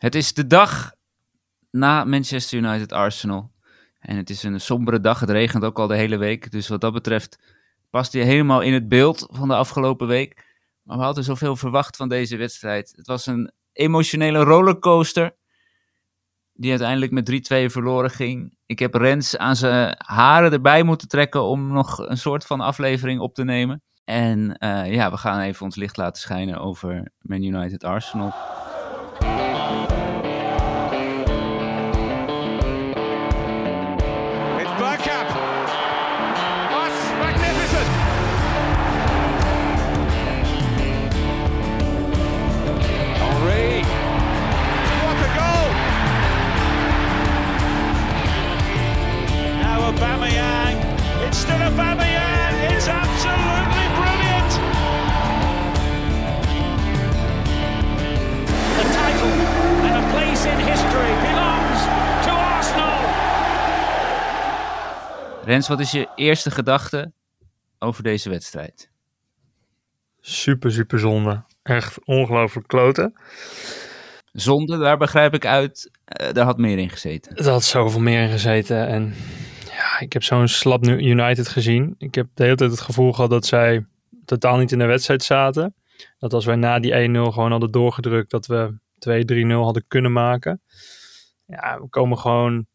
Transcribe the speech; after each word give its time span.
Het 0.00 0.14
is 0.14 0.34
de 0.34 0.46
dag 0.46 0.92
na 1.70 2.04
Manchester 2.04 2.58
United 2.58 2.92
Arsenal. 2.92 3.50
En 3.98 4.16
het 4.16 4.30
is 4.30 4.42
een 4.42 4.60
sombere 4.60 5.00
dag. 5.00 5.20
Het 5.20 5.30
regent 5.30 5.64
ook 5.64 5.78
al 5.78 5.86
de 5.86 5.96
hele 5.96 6.16
week. 6.16 6.50
Dus 6.50 6.68
wat 6.68 6.80
dat 6.80 6.92
betreft 6.92 7.38
past 7.90 8.12
hij 8.12 8.22
helemaal 8.22 8.60
in 8.60 8.72
het 8.72 8.88
beeld 8.88 9.26
van 9.30 9.48
de 9.48 9.54
afgelopen 9.54 10.06
week. 10.06 10.46
Maar 10.82 10.96
we 10.96 11.02
hadden 11.02 11.24
zoveel 11.24 11.56
verwacht 11.56 11.96
van 11.96 12.08
deze 12.08 12.36
wedstrijd. 12.36 12.92
Het 12.96 13.06
was 13.06 13.26
een 13.26 13.52
emotionele 13.72 14.38
rollercoaster. 14.38 15.36
Die 16.52 16.70
uiteindelijk 16.70 17.12
met 17.12 17.52
3-2 17.68 17.70
verloren 17.70 18.10
ging. 18.10 18.56
Ik 18.66 18.78
heb 18.78 18.94
Rens 18.94 19.36
aan 19.36 19.56
zijn 19.56 19.94
haren 19.98 20.52
erbij 20.52 20.82
moeten 20.82 21.08
trekken 21.08 21.42
om 21.42 21.72
nog 21.72 21.98
een 21.98 22.18
soort 22.18 22.46
van 22.46 22.60
aflevering 22.60 23.20
op 23.20 23.34
te 23.34 23.44
nemen. 23.44 23.82
En 24.04 24.56
uh, 24.58 24.92
ja, 24.92 25.10
we 25.10 25.16
gaan 25.16 25.40
even 25.40 25.64
ons 25.64 25.76
licht 25.76 25.96
laten 25.96 26.22
schijnen 26.22 26.58
over 26.58 27.12
Man 27.18 27.42
United 27.42 27.84
Arsenal. 27.84 28.32
Rens, 65.50 65.68
wat 65.68 65.80
is 65.80 65.90
je 65.90 66.08
eerste 66.14 66.50
gedachte 66.50 67.12
over 67.78 68.02
deze 68.02 68.30
wedstrijd? 68.30 68.90
Super, 70.20 70.72
super 70.72 70.98
zonde. 70.98 71.44
Echt 71.62 72.04
ongelooflijk 72.04 72.68
kloten. 72.68 73.12
Zonde, 74.32 74.78
daar 74.78 74.96
begrijp 74.96 75.34
ik 75.34 75.46
uit, 75.46 75.90
uh, 76.20 76.32
daar 76.32 76.44
had 76.44 76.58
meer 76.58 76.78
in 76.78 76.90
gezeten. 76.90 77.36
Er 77.36 77.48
had 77.48 77.64
zoveel 77.64 78.00
meer 78.00 78.22
in 78.22 78.28
gezeten. 78.28 78.86
En 78.86 79.14
ja, 79.70 80.00
ik 80.00 80.12
heb 80.12 80.22
zo'n 80.22 80.48
slap 80.48 80.86
United 80.86 81.48
gezien. 81.48 81.94
Ik 81.98 82.14
heb 82.14 82.26
de 82.34 82.42
hele 82.42 82.56
tijd 82.56 82.70
het 82.70 82.80
gevoel 82.80 83.12
gehad 83.12 83.30
dat 83.30 83.46
zij 83.46 83.86
totaal 84.24 84.56
niet 84.56 84.72
in 84.72 84.78
de 84.78 84.86
wedstrijd 84.86 85.22
zaten. 85.22 85.74
Dat 86.18 86.32
als 86.32 86.44
wij 86.44 86.56
na 86.56 86.78
die 86.78 87.08
1-0 87.08 87.32
gewoon 87.32 87.50
hadden 87.50 87.70
doorgedrukt, 87.70 88.30
dat 88.30 88.46
we 88.46 88.78
2-3-0 89.48 89.62
hadden 89.62 89.84
kunnen 89.88 90.12
maken. 90.12 90.62
Ja, 91.46 91.80
we 91.80 91.88
komen 91.88 92.18
gewoon 92.18 92.66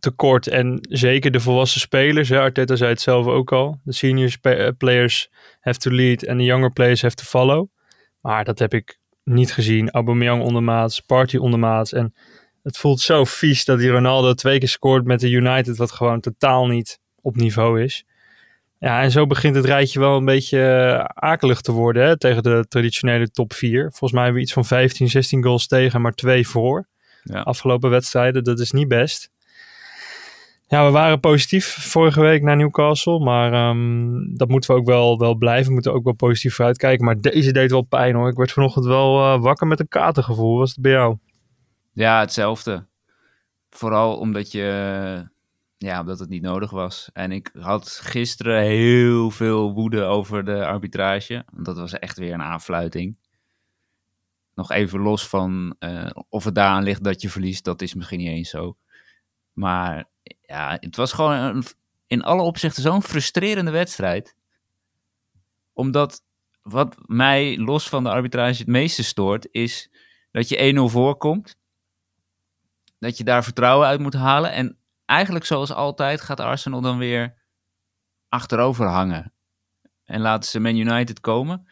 tekort. 0.00 0.46
En 0.46 0.78
zeker 0.80 1.30
de 1.30 1.40
volwassen 1.40 1.80
spelers, 1.80 2.28
hè, 2.28 2.40
Arteta 2.40 2.76
zei 2.76 2.90
het 2.90 3.00
zelf 3.00 3.26
ook 3.26 3.52
al. 3.52 3.80
De 3.84 3.92
senior 3.92 4.36
eh, 4.40 4.68
players 4.78 5.30
have 5.60 5.78
to 5.78 5.90
lead 5.90 6.22
en 6.22 6.38
de 6.38 6.44
younger 6.44 6.72
players 6.72 7.02
have 7.02 7.14
to 7.14 7.24
follow. 7.24 7.66
Maar 8.20 8.44
dat 8.44 8.58
heb 8.58 8.74
ik 8.74 8.98
niet 9.24 9.52
gezien. 9.52 9.90
Aubameyang 9.90 10.42
ondermaats, 10.42 11.00
Party 11.00 11.36
ondermaats. 11.36 11.92
En 11.92 12.14
het 12.62 12.76
voelt 12.78 13.00
zo 13.00 13.24
vies 13.24 13.64
dat 13.64 13.78
die 13.78 13.90
Ronaldo 13.90 14.34
twee 14.34 14.58
keer 14.58 14.68
scoort 14.68 15.04
met 15.04 15.20
de 15.20 15.30
United, 15.30 15.76
wat 15.76 15.92
gewoon 15.92 16.20
totaal 16.20 16.66
niet 16.66 17.00
op 17.20 17.36
niveau 17.36 17.82
is. 17.82 18.04
Ja, 18.78 19.02
en 19.02 19.10
zo 19.10 19.26
begint 19.26 19.54
het 19.54 19.64
rijtje 19.64 20.00
wel 20.00 20.16
een 20.16 20.24
beetje 20.24 20.62
eh, 20.62 21.04
akelig 21.04 21.60
te 21.60 21.72
worden 21.72 22.06
hè, 22.06 22.18
tegen 22.18 22.42
de 22.42 22.64
traditionele 22.68 23.30
top 23.30 23.52
4. 23.52 23.80
Volgens 23.80 24.12
mij 24.12 24.22
hebben 24.22 24.40
we 24.40 24.46
iets 24.46 24.54
van 24.54 24.64
15, 24.64 25.08
16 25.08 25.42
goals 25.42 25.66
tegen, 25.66 26.00
maar 26.00 26.12
twee 26.12 26.48
voor. 26.48 26.88
Ja. 27.22 27.40
Afgelopen 27.40 27.90
wedstrijden, 27.90 28.44
dat 28.44 28.60
is 28.60 28.70
niet 28.70 28.88
best. 28.88 29.30
Ja, 30.70 30.84
we 30.86 30.90
waren 30.90 31.20
positief 31.20 31.66
vorige 31.66 32.20
week 32.20 32.42
naar 32.42 32.56
Newcastle. 32.56 33.18
Maar 33.18 33.68
um, 33.68 34.36
dat 34.36 34.48
moeten 34.48 34.74
we 34.74 34.80
ook 34.80 34.86
wel, 34.86 35.18
wel 35.18 35.34
blijven. 35.34 35.66
We 35.66 35.72
moeten 35.72 35.92
ook 35.92 36.04
wel 36.04 36.12
positief 36.12 36.54
vooruitkijken. 36.54 37.04
Maar 37.04 37.20
deze 37.20 37.52
deed 37.52 37.70
wel 37.70 37.82
pijn 37.82 38.14
hoor. 38.14 38.28
Ik 38.28 38.36
werd 38.36 38.52
vanochtend 38.52 38.84
wel 38.84 39.18
uh, 39.18 39.42
wakker 39.42 39.66
met 39.66 39.80
een 39.80 39.88
katergevoel. 39.88 40.58
Was 40.58 40.70
het 40.70 40.80
bij 40.80 40.92
jou? 40.92 41.16
Ja, 41.92 42.20
hetzelfde. 42.20 42.86
Vooral 43.70 44.16
omdat 44.16 44.52
je... 44.52 45.28
Ja, 45.76 46.00
omdat 46.00 46.18
het 46.18 46.28
niet 46.28 46.42
nodig 46.42 46.70
was. 46.70 47.10
En 47.12 47.32
ik 47.32 47.50
had 47.60 48.00
gisteren 48.02 48.62
heel 48.62 49.30
veel 49.30 49.72
woede 49.72 50.02
over 50.02 50.44
de 50.44 50.66
arbitrage. 50.66 51.44
Dat 51.56 51.78
was 51.78 51.92
echt 51.92 52.18
weer 52.18 52.32
een 52.32 52.42
aanfluiting. 52.42 53.18
Nog 54.54 54.70
even 54.70 55.00
los 55.00 55.28
van 55.28 55.74
uh, 55.80 56.10
of 56.28 56.44
het 56.44 56.54
daaraan 56.54 56.82
ligt 56.82 57.04
dat 57.04 57.22
je 57.22 57.30
verliest. 57.30 57.64
Dat 57.64 57.82
is 57.82 57.94
misschien 57.94 58.18
niet 58.18 58.28
eens 58.28 58.50
zo. 58.50 58.76
Maar 59.52 60.08
ja, 60.48 60.76
het 60.80 60.96
was 60.96 61.12
gewoon 61.12 61.64
in 62.06 62.22
alle 62.22 62.42
opzichten 62.42 62.82
zo'n 62.82 63.02
frustrerende 63.02 63.70
wedstrijd. 63.70 64.36
Omdat 65.72 66.22
wat 66.62 66.96
mij 67.06 67.58
los 67.58 67.88
van 67.88 68.02
de 68.02 68.10
arbitrage 68.10 68.58
het 68.58 68.66
meeste 68.66 69.04
stoort, 69.04 69.48
is 69.50 69.90
dat 70.30 70.48
je 70.48 70.88
1-0 70.88 70.92
voorkomt. 70.92 71.58
Dat 72.98 73.16
je 73.16 73.24
daar 73.24 73.44
vertrouwen 73.44 73.86
uit 73.86 74.00
moet 74.00 74.14
halen. 74.14 74.52
En 74.52 74.78
eigenlijk 75.04 75.44
zoals 75.44 75.72
altijd 75.72 76.20
gaat 76.20 76.40
Arsenal 76.40 76.80
dan 76.80 76.98
weer 76.98 77.34
achterover 78.28 78.86
hangen. 78.86 79.32
En 80.04 80.20
laten 80.20 80.50
ze 80.50 80.60
Man 80.60 80.76
United 80.76 81.20
komen. 81.20 81.68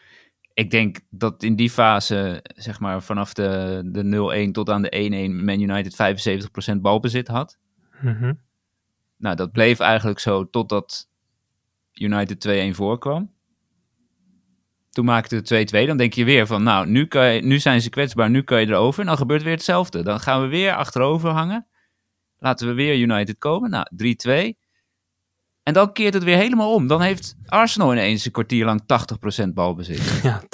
Ik 0.53 0.71
denk 0.71 1.01
dat 1.11 1.43
in 1.43 1.57
die 1.57 1.71
fase, 1.71 2.45
zeg 2.55 2.81
maar 2.81 3.03
vanaf 3.03 3.33
de, 3.33 3.83
de 3.85 4.47
0-1 4.49 4.51
tot 4.51 4.71
aan 4.71 4.83
de 4.83 5.31
1-1, 5.31 5.45
Man 5.45 5.61
United 5.61 6.77
75% 6.77 6.81
balbezit 6.81 7.29
had. 7.29 7.59
Mm 8.01 8.45
nou, 9.17 9.37
dat 9.37 9.53
bleef 9.53 9.81
eigenlijk 9.81 10.19
zo 10.19 10.51
totdat 10.51 11.09
United 11.93 12.73
2-1 12.73 12.77
voorkwam. 12.77 13.35
Toen 14.91 15.05
maakte 15.05 15.43
de 15.43 15.67
2-2. 15.85 15.87
Dan 15.87 15.97
denk 15.97 16.13
je 16.13 16.25
weer 16.25 16.47
van, 16.47 16.63
nou, 16.63 16.87
nu, 16.87 17.07
kan 17.07 17.35
je, 17.35 17.41
nu 17.41 17.59
zijn 17.59 17.81
ze 17.81 17.91
kwetsbaar, 17.91 18.31
nu 18.31 18.43
kan 18.43 18.61
je 18.61 18.67
erover. 18.67 19.01
En 19.01 19.07
dan 19.07 19.17
gebeurt 19.17 19.43
weer 19.43 19.53
hetzelfde. 19.53 20.03
Dan 20.03 20.21
gaan 20.21 20.43
we 20.43 20.47
weer 20.47 20.75
achterover 20.75 21.31
hangen. 21.31 21.67
Laten 22.39 22.67
we 22.67 22.75
weer 22.75 22.97
United 22.99 23.39
komen. 23.39 23.71
Nou, 23.71 23.87
3-2. 24.53 24.65
En 25.63 25.73
dan 25.73 25.93
keert 25.93 26.15
het 26.15 26.25
weer 26.25 26.37
helemaal 26.37 26.75
om. 26.75 26.87
Dan 26.87 27.01
heeft 27.01 27.37
Arsenal 27.47 27.93
ineens 27.93 28.25
een 28.25 28.33
kwartier 28.33 28.65
lang 28.65 28.83
80% 29.45 29.49
balbezit. 29.55 30.21
Ja, 30.23 30.43
80% 30.43 30.47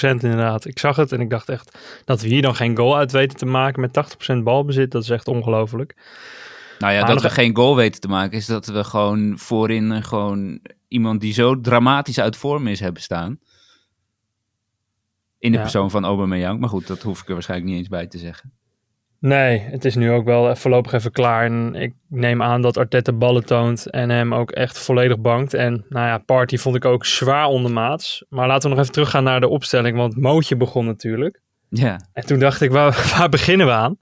inderdaad. 0.00 0.64
Ik 0.64 0.78
zag 0.78 0.96
het 0.96 1.12
en 1.12 1.20
ik 1.20 1.30
dacht 1.30 1.48
echt 1.48 1.78
dat 2.04 2.20
we 2.20 2.28
hier 2.28 2.42
dan 2.42 2.54
geen 2.54 2.76
goal 2.76 2.96
uit 2.96 3.12
weten 3.12 3.38
te 3.38 3.46
maken 3.46 3.80
met 3.80 4.18
80% 4.32 4.42
balbezit. 4.42 4.90
Dat 4.90 5.02
is 5.02 5.10
echt 5.10 5.28
ongelooflijk. 5.28 5.94
Nou 6.78 6.92
ja, 6.92 7.04
dat 7.04 7.22
we 7.22 7.30
geen 7.30 7.56
goal 7.56 7.76
weten 7.76 8.00
te 8.00 8.08
maken, 8.08 8.36
is 8.36 8.46
dat 8.46 8.66
we 8.66 8.84
gewoon 8.84 9.38
voorin 9.38 10.02
gewoon 10.02 10.60
iemand 10.88 11.20
die 11.20 11.32
zo 11.32 11.60
dramatisch 11.60 12.20
uit 12.20 12.36
vorm 12.36 12.66
is 12.66 12.80
hebben 12.80 13.02
staan. 13.02 13.38
In 15.38 15.52
de 15.52 15.58
persoon 15.58 15.90
van 15.90 16.04
Aubameyang. 16.04 16.60
Maar 16.60 16.68
goed, 16.68 16.86
dat 16.86 17.02
hoef 17.02 17.20
ik 17.20 17.26
er 17.28 17.32
waarschijnlijk 17.32 17.70
niet 17.70 17.78
eens 17.78 17.88
bij 17.88 18.06
te 18.06 18.18
zeggen. 18.18 18.52
Nee, 19.20 19.58
het 19.58 19.84
is 19.84 19.94
nu 19.94 20.10
ook 20.10 20.24
wel 20.24 20.56
voorlopig 20.56 20.92
even 20.92 21.10
klaar. 21.10 21.44
En 21.44 21.74
ik 21.74 21.94
neem 22.08 22.42
aan 22.42 22.62
dat 22.62 22.76
Arteta 22.76 23.12
ballen 23.12 23.44
toont 23.44 23.90
en 23.90 24.10
hem 24.10 24.34
ook 24.34 24.50
echt 24.50 24.78
volledig 24.78 25.18
bankt. 25.18 25.54
En 25.54 25.84
nou 25.88 26.06
ja, 26.06 26.18
Party 26.18 26.56
vond 26.56 26.76
ik 26.76 26.84
ook 26.84 27.04
zwaar 27.04 27.46
ondermaats. 27.46 28.24
Maar 28.28 28.46
laten 28.46 28.62
we 28.62 28.68
nog 28.68 28.78
even 28.78 28.94
teruggaan 28.94 29.24
naar 29.24 29.40
de 29.40 29.48
opstelling, 29.48 29.96
want 29.96 30.16
Mootje 30.16 30.56
begon 30.56 30.86
natuurlijk. 30.86 31.40
Ja. 31.68 32.00
En 32.12 32.26
toen 32.26 32.38
dacht 32.38 32.60
ik, 32.60 32.70
waar, 32.70 32.92
waar 33.18 33.28
beginnen 33.28 33.66
we 33.66 33.72
aan? 33.72 33.98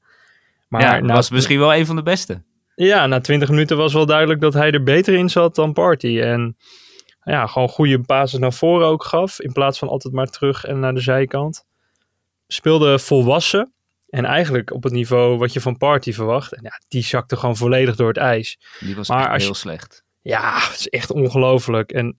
Maar 0.69 0.81
ja, 0.81 1.01
nou, 1.01 1.13
was 1.13 1.31
misschien 1.31 1.59
wel 1.59 1.75
een 1.75 1.87
van 1.87 1.97
de 1.97 2.03
beste. 2.03 2.43
Ja, 2.77 3.07
na 3.07 3.21
20 3.21 3.49
minuten 3.49 3.77
was 3.77 3.93
wel 3.93 4.07
duidelijk 4.07 4.41
dat 4.41 4.55
hij 4.55 4.71
er 4.71 4.83
beter 4.83 5.15
in 5.15 5.29
zat 5.29 5.55
dan 5.55 5.73
Party. 5.73 6.21
En 6.21 6.57
ja, 7.23 7.47
gewoon 7.47 7.69
goede 7.69 7.99
basis 7.99 8.39
naar 8.39 8.53
voren 8.53 8.87
ook 8.87 9.05
gaf. 9.05 9.41
In 9.41 9.53
plaats 9.53 9.79
van 9.79 9.89
altijd 9.89 10.15
maar 10.15 10.27
terug 10.27 10.65
en 10.65 10.81
naar 10.81 10.95
de 10.95 11.01
zijkant. 11.01 11.65
Speelde 12.47 12.99
volwassen. 12.99 13.73
En 14.09 14.25
eigenlijk 14.25 14.73
op 14.73 14.83
het 14.83 14.93
niveau 14.93 15.39
wat 15.39 15.53
je 15.53 15.61
van 15.61 15.77
Party 15.77 16.13
verwacht. 16.13 16.55
En 16.55 16.63
ja, 16.63 16.81
die 16.89 17.03
zakte 17.03 17.37
gewoon 17.37 17.57
volledig 17.57 17.97
door 17.97 18.09
het 18.09 18.17
ijs. 18.17 18.59
Die 18.81 18.97
was 18.97 19.09
maar 19.09 19.33
echt 19.33 19.43
heel 19.43 19.55
slecht. 19.55 20.05
Ja, 20.23 20.55
het 20.55 20.79
is 20.79 20.89
echt 20.89 21.11
ongelooflijk. 21.11 21.93
En 21.93 22.19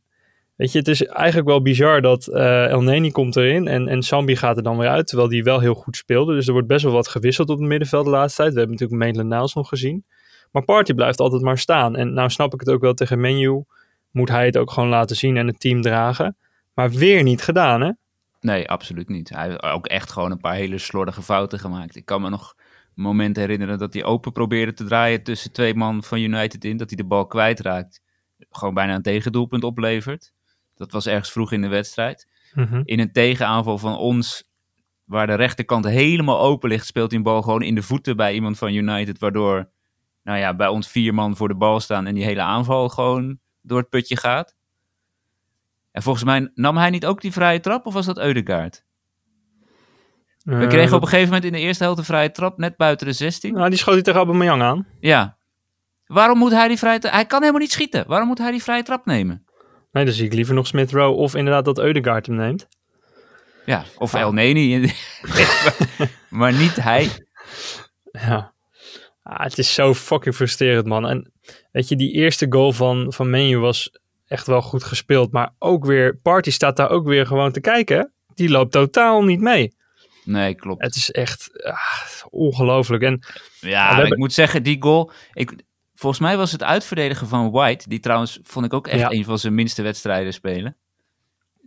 weet 0.55 0.71
je, 0.71 0.77
het 0.77 0.87
is 0.87 1.05
eigenlijk 1.05 1.47
wel 1.47 1.61
bizar 1.61 2.01
dat 2.01 2.27
uh, 2.27 2.69
El 2.69 2.81
Neni 2.81 3.11
komt 3.11 3.35
erin 3.35 3.67
en, 3.67 3.87
en 3.87 4.03
Sambi 4.03 4.35
gaat 4.35 4.57
er 4.57 4.63
dan 4.63 4.77
weer 4.77 4.89
uit. 4.89 5.07
Terwijl 5.07 5.29
die 5.29 5.43
wel 5.43 5.59
heel 5.59 5.73
goed 5.73 5.95
speelde. 5.95 6.33
Dus 6.33 6.47
er 6.47 6.53
wordt 6.53 6.67
best 6.67 6.83
wel 6.83 6.93
wat 6.93 7.07
gewisseld 7.07 7.49
op 7.49 7.59
het 7.59 7.67
middenveld 7.67 8.05
de 8.05 8.11
laatste 8.11 8.41
tijd. 8.41 8.53
We 8.53 8.59
hebben 8.59 8.77
natuurlijk 8.77 9.03
Maitland 9.03 9.29
Niles 9.29 9.53
nog 9.53 9.69
gezien. 9.69 10.05
Maar 10.51 10.63
Party 10.63 10.93
blijft 10.93 11.19
altijd 11.19 11.41
maar 11.41 11.57
staan. 11.57 11.95
En 11.95 12.13
nou 12.13 12.29
snap 12.29 12.53
ik 12.53 12.59
het 12.59 12.69
ook 12.69 12.81
wel 12.81 12.93
tegen 12.93 13.19
Menu. 13.19 13.63
Moet 14.11 14.29
hij 14.29 14.45
het 14.45 14.57
ook 14.57 14.71
gewoon 14.71 14.89
laten 14.89 15.15
zien 15.15 15.37
en 15.37 15.47
het 15.47 15.59
team 15.59 15.81
dragen. 15.81 16.37
Maar 16.73 16.89
weer 16.89 17.23
niet 17.23 17.41
gedaan, 17.41 17.81
hè? 17.81 17.91
Nee, 18.39 18.69
absoluut 18.69 19.09
niet. 19.09 19.29
Hij 19.29 19.47
heeft 19.47 19.63
ook 19.63 19.87
echt 19.87 20.11
gewoon 20.11 20.31
een 20.31 20.39
paar 20.39 20.55
hele 20.55 20.77
slordige 20.77 21.21
fouten 21.21 21.59
gemaakt. 21.59 21.95
Ik 21.95 22.05
kan 22.05 22.21
me 22.21 22.29
nog 22.29 22.53
een 22.95 23.03
moment 23.03 23.35
herinneren 23.35 23.77
dat 23.77 23.93
hij 23.93 24.03
open 24.03 24.31
probeerde 24.31 24.73
te 24.73 24.83
draaien 24.85 25.23
tussen 25.23 25.51
twee 25.51 25.75
man 25.75 26.03
van 26.03 26.19
United 26.19 26.65
in. 26.65 26.77
Dat 26.77 26.87
hij 26.87 26.97
de 26.97 27.05
bal 27.05 27.27
kwijtraakt. 27.27 28.01
Gewoon 28.49 28.73
bijna 28.73 28.95
een 28.95 29.01
tegendoelpunt 29.01 29.63
oplevert. 29.63 30.33
Dat 30.75 30.91
was 30.91 31.05
ergens 31.05 31.31
vroeg 31.31 31.51
in 31.51 31.61
de 31.61 31.67
wedstrijd. 31.67 32.27
Mhm. 32.53 32.81
In 32.83 32.99
een 32.99 33.11
tegenaanval 33.11 33.77
van 33.77 33.97
ons 33.97 34.49
waar 35.03 35.27
de 35.27 35.33
rechterkant 35.33 35.85
helemaal 35.85 36.39
open 36.39 36.69
ligt, 36.69 36.85
speelt 36.85 37.09
hij 37.09 37.17
een 37.17 37.25
bal 37.25 37.41
gewoon 37.41 37.61
in 37.61 37.75
de 37.75 37.81
voeten 37.81 38.15
bij 38.17 38.33
iemand 38.33 38.57
van 38.57 38.73
United. 38.73 39.19
Waardoor, 39.19 39.69
nou 40.27 40.39
ja, 40.39 40.53
bij 40.55 40.67
ons 40.67 40.87
vier 40.87 41.13
man 41.13 41.35
voor 41.35 41.47
de 41.47 41.55
bal 41.55 41.79
staan 41.79 42.07
en 42.07 42.13
die 42.15 42.23
hele 42.23 42.41
aanval 42.41 42.89
gewoon 42.89 43.39
door 43.61 43.77
het 43.79 43.89
putje 43.89 44.17
gaat. 44.17 44.55
En 45.91 46.01
volgens 46.03 46.23
mij 46.25 46.51
nam 46.53 46.77
hij 46.77 46.89
niet 46.89 47.05
ook 47.05 47.21
die 47.21 47.31
vrije 47.31 47.59
trap, 47.59 47.85
of 47.85 47.93
was 47.93 48.05
dat 48.05 48.17
Eudegaard? 48.19 48.85
We 50.43 50.55
Eh, 50.55 50.67
kregen 50.67 50.95
op 50.95 51.01
een 51.01 51.07
gegeven 51.07 51.27
moment 51.27 51.45
in 51.45 51.51
de 51.51 51.59
eerste 51.59 51.83
helft 51.83 51.99
een 51.99 52.05
vrije 52.05 52.31
trap, 52.31 52.57
net 52.57 52.77
buiten 52.77 53.07
de 53.07 53.13
16. 53.13 53.53
Nou, 53.53 53.69
die 53.69 53.77
schoot 53.77 53.93
hij 53.93 54.03
tegen 54.03 54.19
Aubameyang 54.19 54.61
aan. 54.61 54.87
Ja. 54.99 55.37
Waarom 56.05 56.37
moet 56.37 56.51
hij 56.51 56.67
die 56.67 56.77
vrije 56.77 56.99
trap... 56.99 57.13
Hij 57.13 57.25
kan 57.25 57.39
helemaal 57.39 57.61
niet 57.61 57.71
schieten. 57.71 58.03
Waarom 58.07 58.27
moet 58.27 58.37
hij 58.37 58.51
die 58.51 58.63
vrije 58.63 58.83
trap 58.83 59.05
nemen? 59.05 59.45
Nee, 59.91 60.05
dan 60.05 60.13
zie 60.13 60.25
ik 60.25 60.33
liever 60.33 60.53
nog 60.53 60.67
Smith 60.67 60.91
Rowe 60.91 61.15
of 61.17 61.35
inderdaad 61.35 61.65
dat 61.65 61.79
Eudegaard 61.79 62.25
hem 62.25 62.35
neemt. 62.35 62.67
Ja, 63.65 63.83
of 63.97 64.13
Ah. 64.15 64.21
El 64.21 64.33
Neni. 64.33 64.93
maar 66.29 66.53
niet 66.53 66.75
hij. 66.75 67.09
Ja. 68.11 68.53
Ah, 69.29 69.43
het 69.43 69.57
is 69.57 69.73
zo 69.73 69.93
fucking 69.93 70.35
frustrerend, 70.35 70.85
man. 70.85 71.07
En 71.07 71.31
weet 71.71 71.87
je, 71.89 71.95
die 71.95 72.11
eerste 72.11 72.45
goal 72.49 72.71
van, 72.71 73.13
van 73.13 73.29
Menu 73.29 73.57
was 73.57 73.91
echt 74.27 74.47
wel 74.47 74.61
goed 74.61 74.83
gespeeld. 74.83 75.31
Maar 75.31 75.53
ook 75.59 75.85
weer, 75.85 76.17
Party 76.17 76.51
staat 76.51 76.75
daar 76.75 76.89
ook 76.89 77.05
weer 77.07 77.25
gewoon 77.25 77.51
te 77.51 77.61
kijken. 77.61 78.11
Die 78.33 78.49
loopt 78.49 78.71
totaal 78.71 79.23
niet 79.23 79.41
mee. 79.41 79.75
Nee, 80.23 80.55
klopt. 80.55 80.81
Het 80.83 80.95
is 80.95 81.11
echt 81.11 81.63
ah, 81.63 81.77
ongelooflijk. 82.29 83.03
En 83.03 83.19
Ja, 83.59 83.87
hebben- 83.93 84.11
ik 84.11 84.17
moet 84.17 84.33
zeggen, 84.33 84.63
die 84.63 84.81
goal... 84.81 85.11
Ik, 85.33 85.53
volgens 85.93 86.21
mij 86.21 86.37
was 86.37 86.51
het 86.51 86.63
uitverdedigen 86.63 87.27
van 87.27 87.51
White... 87.51 87.89
Die 87.89 87.99
trouwens, 87.99 88.39
vond 88.43 88.65
ik 88.65 88.73
ook 88.73 88.87
echt 88.87 88.99
Ja. 88.99 89.11
een 89.11 89.23
van 89.25 89.39
zijn 89.39 89.55
minste 89.55 89.81
wedstrijden 89.81 90.33
spelen. 90.33 90.77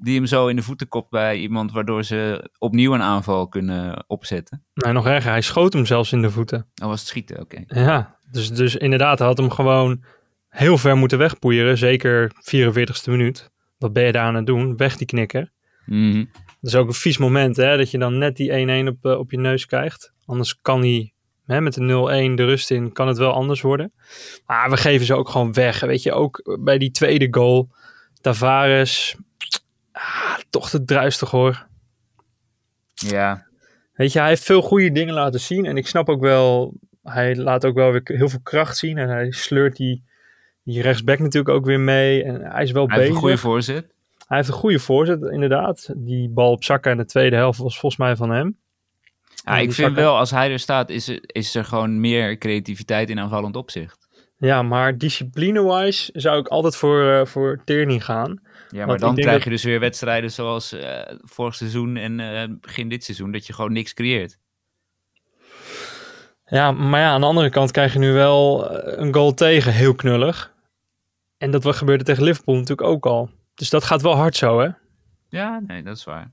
Die 0.02 0.16
hem 0.16 0.26
zo 0.26 0.46
in 0.46 0.56
de 0.56 0.62
voeten 0.62 0.88
kopt 0.88 1.10
bij 1.10 1.38
iemand... 1.38 1.72
Waardoor 1.72 2.04
ze 2.04 2.50
opnieuw 2.58 2.94
een 2.94 3.02
aanval 3.02 3.48
kunnen 3.48 4.04
opzetten. 4.06 4.64
nou, 4.74 4.92
nog 4.92 5.06
erger, 5.06 5.30
hij 5.30 5.40
schoot 5.40 5.72
hem 5.72 5.86
zelfs 5.86 6.12
in 6.12 6.22
de 6.22 6.30
voeten. 6.30 6.66
Oh, 6.82 6.88
was 6.88 7.00
het 7.00 7.08
schieten, 7.08 7.40
oké. 7.40 7.64
Ja, 7.66 8.18
dus, 8.30 8.50
dus 8.52 8.76
inderdaad, 8.76 9.18
hij 9.18 9.26
had 9.28 9.38
hem 9.38 9.50
gewoon 9.50 10.04
heel 10.48 10.78
ver 10.78 10.96
moeten 10.96 11.18
wegpoeieren. 11.18 11.78
Zeker 11.78 12.32
44ste 12.54 13.10
minuut. 13.10 13.50
Wat 13.78 13.92
ben 13.92 14.04
je 14.04 14.12
daar 14.12 14.26
aan 14.26 14.34
het 14.34 14.46
doen? 14.46 14.76
Weg 14.76 14.96
die 14.96 15.06
knikker. 15.06 15.50
Mhm. 15.86 16.24
Dat 16.60 16.72
is 16.72 16.74
ook 16.74 16.86
een 16.86 16.94
vies 16.94 17.18
moment, 17.18 17.56
hè? 17.56 17.76
Dat 17.76 17.90
je 17.90 17.98
dan 17.98 18.18
net 18.18 18.36
die 18.36 18.52
1-1 18.52 18.88
op, 18.88 19.04
eh, 19.04 19.18
op 19.18 19.30
je 19.30 19.38
neus 19.38 19.66
krijgt. 19.66 20.12
Anders 20.24 20.60
kan 20.60 20.80
hij 20.80 21.12
hè, 21.46 21.60
met 21.60 21.74
de 21.74 21.80
0-1 21.80 22.34
de 22.34 22.44
rust 22.44 22.70
in, 22.70 22.92
kan 22.92 23.08
het 23.08 23.18
wel 23.18 23.32
anders 23.32 23.60
worden. 23.60 23.92
Maar 24.46 24.70
we 24.70 24.76
geven 24.76 25.06
ze 25.06 25.14
ook 25.14 25.28
gewoon 25.28 25.52
weg. 25.52 25.80
Weet 25.80 26.02
je, 26.02 26.12
ook 26.12 26.58
bij 26.60 26.78
die 26.78 26.90
tweede 26.90 27.28
goal. 27.30 27.68
Tavares, 28.20 29.16
toch 30.50 30.70
te 30.70 30.84
druistig 30.84 31.30
hoor. 31.30 31.66
Ja, 32.94 33.50
Weet 34.00 34.12
je, 34.12 34.18
hij 34.18 34.28
heeft 34.28 34.44
veel 34.44 34.62
goede 34.62 34.92
dingen 34.92 35.14
laten 35.14 35.40
zien. 35.40 35.66
En 35.66 35.76
ik 35.76 35.86
snap 35.86 36.08
ook 36.08 36.20
wel, 36.20 36.74
hij 37.02 37.36
laat 37.36 37.64
ook 37.64 37.74
wel 37.74 37.92
weer 37.92 38.02
heel 38.04 38.28
veel 38.28 38.40
kracht 38.42 38.76
zien. 38.76 38.98
En 38.98 39.08
hij 39.08 39.30
sleurt 39.30 39.76
die, 39.76 40.04
die 40.62 40.82
rechtsback 40.82 41.18
natuurlijk 41.18 41.54
ook 41.54 41.64
weer 41.64 41.80
mee. 41.80 42.24
En 42.24 42.40
hij 42.40 42.62
is 42.62 42.70
wel 42.70 42.86
hij 42.86 42.96
heeft 42.96 43.08
bezig. 43.08 43.14
een 43.14 43.20
goede 43.20 43.38
voorzet. 43.38 43.92
Hij 44.26 44.36
heeft 44.36 44.48
een 44.48 44.54
goede 44.54 44.78
voorzet, 44.78 45.22
inderdaad. 45.22 45.92
Die 45.96 46.28
bal 46.28 46.50
op 46.50 46.64
Saka 46.64 46.90
in 46.90 46.96
de 46.96 47.04
tweede 47.04 47.36
helft 47.36 47.58
was 47.58 47.78
volgens 47.78 48.00
mij 48.00 48.16
van 48.16 48.30
hem. 48.30 48.56
Ja, 49.44 49.58
ik 49.58 49.72
vind 49.72 49.94
wel, 49.94 50.16
als 50.16 50.30
hij 50.30 50.50
er 50.50 50.58
staat, 50.58 50.90
is 50.90 51.08
er, 51.08 51.20
is 51.22 51.54
er 51.54 51.64
gewoon 51.64 52.00
meer 52.00 52.38
creativiteit 52.38 53.10
in 53.10 53.18
aanvallend 53.18 53.56
opzicht. 53.56 54.08
Ja, 54.36 54.62
maar 54.62 54.98
discipline-wise 54.98 56.10
zou 56.14 56.40
ik 56.40 56.48
altijd 56.48 56.76
voor, 56.76 57.10
eh, 57.10 57.26
voor 57.26 57.60
Tierney 57.64 58.00
gaan. 58.00 58.40
Ja, 58.70 58.86
maar 58.86 58.98
dan 58.98 59.14
krijg 59.14 59.32
dat- 59.34 59.44
je 59.44 59.50
dus 59.50 59.64
weer 59.64 59.80
wedstrijden 59.80 60.30
zoals 60.30 60.72
eh, 60.72 61.14
vorig 61.22 61.54
seizoen 61.54 61.96
en 61.96 62.20
eh, 62.20 62.48
begin 62.60 62.88
dit 62.88 63.04
seizoen, 63.04 63.32
dat 63.32 63.46
je 63.46 63.52
gewoon 63.52 63.72
niks 63.72 63.94
creëert. 63.94 64.38
Ja, 66.46 66.72
maar 66.72 67.00
ja, 67.00 67.10
aan 67.10 67.20
de 67.20 67.26
andere 67.26 67.50
kant 67.50 67.70
krijg 67.70 67.92
je 67.92 67.98
nu 67.98 68.12
wel 68.12 68.70
eh, 68.70 68.98
een 68.98 69.14
goal 69.14 69.34
tegen, 69.34 69.72
heel 69.72 69.94
knullig. 69.94 70.52
En 71.38 71.50
dat 71.50 71.64
wat 71.64 71.76
gebeurde 71.76 72.04
tegen 72.04 72.22
Liverpool 72.22 72.54
natuurlijk 72.54 72.88
ook 72.88 73.06
al. 73.06 73.30
Dus 73.54 73.70
dat 73.70 73.84
gaat 73.84 74.02
wel 74.02 74.14
hard 74.16 74.36
zo, 74.36 74.58
hè? 74.60 74.66
Dat 74.66 74.74
Ja, 75.28 75.60
nee, 75.66 75.82
dat 75.82 75.96
is 75.96 76.04
waar. 76.04 76.32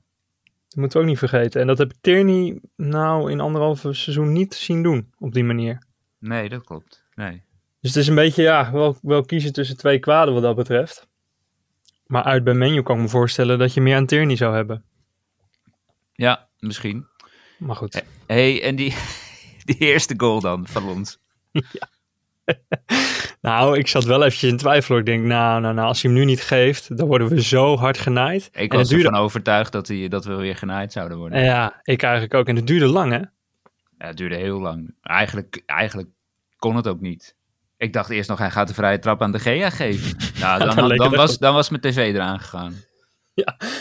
moeten 0.74 0.98
we 0.98 1.04
ook 1.04 1.10
niet 1.10 1.18
vergeten. 1.18 1.60
En 1.60 1.66
dat 1.66 1.78
heb 1.78 1.90
ik 1.90 1.96
Tierney 2.00 2.60
nou 2.76 3.30
in 3.30 3.40
anderhalf 3.40 3.78
seizoen 3.90 4.32
niet 4.32 4.54
zien 4.54 4.82
doen 4.82 5.12
op 5.18 5.32
die 5.32 5.44
manier. 5.44 5.82
Nee, 6.18 6.48
dat 6.48 6.64
klopt. 6.64 7.04
Nee. 7.14 7.42
Dus 7.80 7.90
het 7.94 8.02
is 8.02 8.08
een 8.08 8.14
beetje, 8.14 8.42
ja, 8.42 8.72
wel, 8.72 8.96
wel 9.02 9.22
kiezen 9.24 9.52
tussen 9.52 9.76
twee 9.76 9.98
kwaden 9.98 10.34
wat 10.34 10.42
dat 10.42 10.56
betreft. 10.56 11.07
Maar 12.08 12.22
uit 12.22 12.44
bij 12.44 12.54
menu 12.54 12.82
kan 12.82 12.96
ik 12.96 13.02
me 13.02 13.08
voorstellen 13.08 13.58
dat 13.58 13.74
je 13.74 13.80
meer 13.80 13.96
aan 13.96 14.06
Tierney 14.06 14.36
zou 14.36 14.54
hebben. 14.54 14.84
Ja, 16.12 16.48
misschien. 16.58 17.06
Maar 17.58 17.76
goed. 17.76 18.04
hey, 18.26 18.62
en 18.62 18.76
die, 18.76 18.94
die 19.64 19.76
eerste 19.78 20.14
goal 20.16 20.40
dan 20.40 20.66
van 20.66 20.88
ons. 20.88 21.18
Nou, 23.40 23.78
ik 23.78 23.86
zat 23.86 24.04
wel 24.04 24.22
eventjes 24.24 24.50
in 24.50 24.56
twijfel. 24.56 24.98
Ik 24.98 25.06
denk, 25.06 25.24
nou, 25.24 25.60
nou, 25.60 25.74
nou, 25.74 25.88
als 25.88 26.02
hij 26.02 26.10
hem 26.10 26.20
nu 26.20 26.26
niet 26.26 26.42
geeft, 26.42 26.96
dan 26.96 27.06
worden 27.06 27.28
we 27.28 27.42
zo 27.42 27.76
hard 27.76 27.98
genaaid. 27.98 28.48
Ik 28.52 28.72
en 28.72 28.78
was 28.78 28.88
duurde, 28.88 29.04
ervan 29.04 29.20
overtuigd 29.20 29.72
dat, 29.72 29.86
die, 29.86 30.08
dat 30.08 30.24
we 30.24 30.34
weer 30.34 30.56
genaaid 30.56 30.92
zouden 30.92 31.18
worden. 31.18 31.44
Ja, 31.44 31.80
ik 31.82 32.02
eigenlijk 32.02 32.34
ook. 32.34 32.48
En 32.48 32.56
het 32.56 32.66
duurde 32.66 32.86
lang, 32.86 33.12
hè? 33.12 33.18
Ja, 33.18 34.06
het 34.06 34.16
duurde 34.16 34.36
heel 34.36 34.60
lang. 34.60 34.94
Eigenlijk, 35.02 35.62
eigenlijk 35.66 36.08
kon 36.56 36.76
het 36.76 36.86
ook 36.86 37.00
niet. 37.00 37.36
Ik 37.78 37.92
dacht 37.92 38.10
eerst 38.10 38.28
nog, 38.28 38.38
hij 38.38 38.50
gaat 38.50 38.68
de 38.68 38.74
vrije 38.74 38.98
trap 38.98 39.22
aan 39.22 39.32
de 39.32 39.38
Gea 39.38 39.70
geven. 39.70 40.16
Nou, 40.40 40.74
dan, 40.74 40.96
dan 40.96 41.10
was, 41.10 41.38
dan 41.38 41.54
was 41.54 41.68
mijn 41.68 41.82
tv 41.82 41.96
eraan 42.14 42.40
gegaan. 42.40 42.74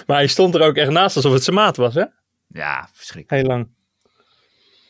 Maar 0.06 0.18
hij 0.18 0.28
stond 0.28 0.56
er 0.56 0.62
ook 0.62 0.76
echt 0.76 0.92
naast 0.92 1.16
alsof 1.16 1.34
het 1.34 1.44
zijn 1.44 1.56
maat 1.56 1.78
was, 1.78 1.94
hè? 1.94 2.06
Ja, 2.48 2.90
verschrikkelijk. 2.94 3.48
Heel 3.48 3.56
lang. 3.56 3.70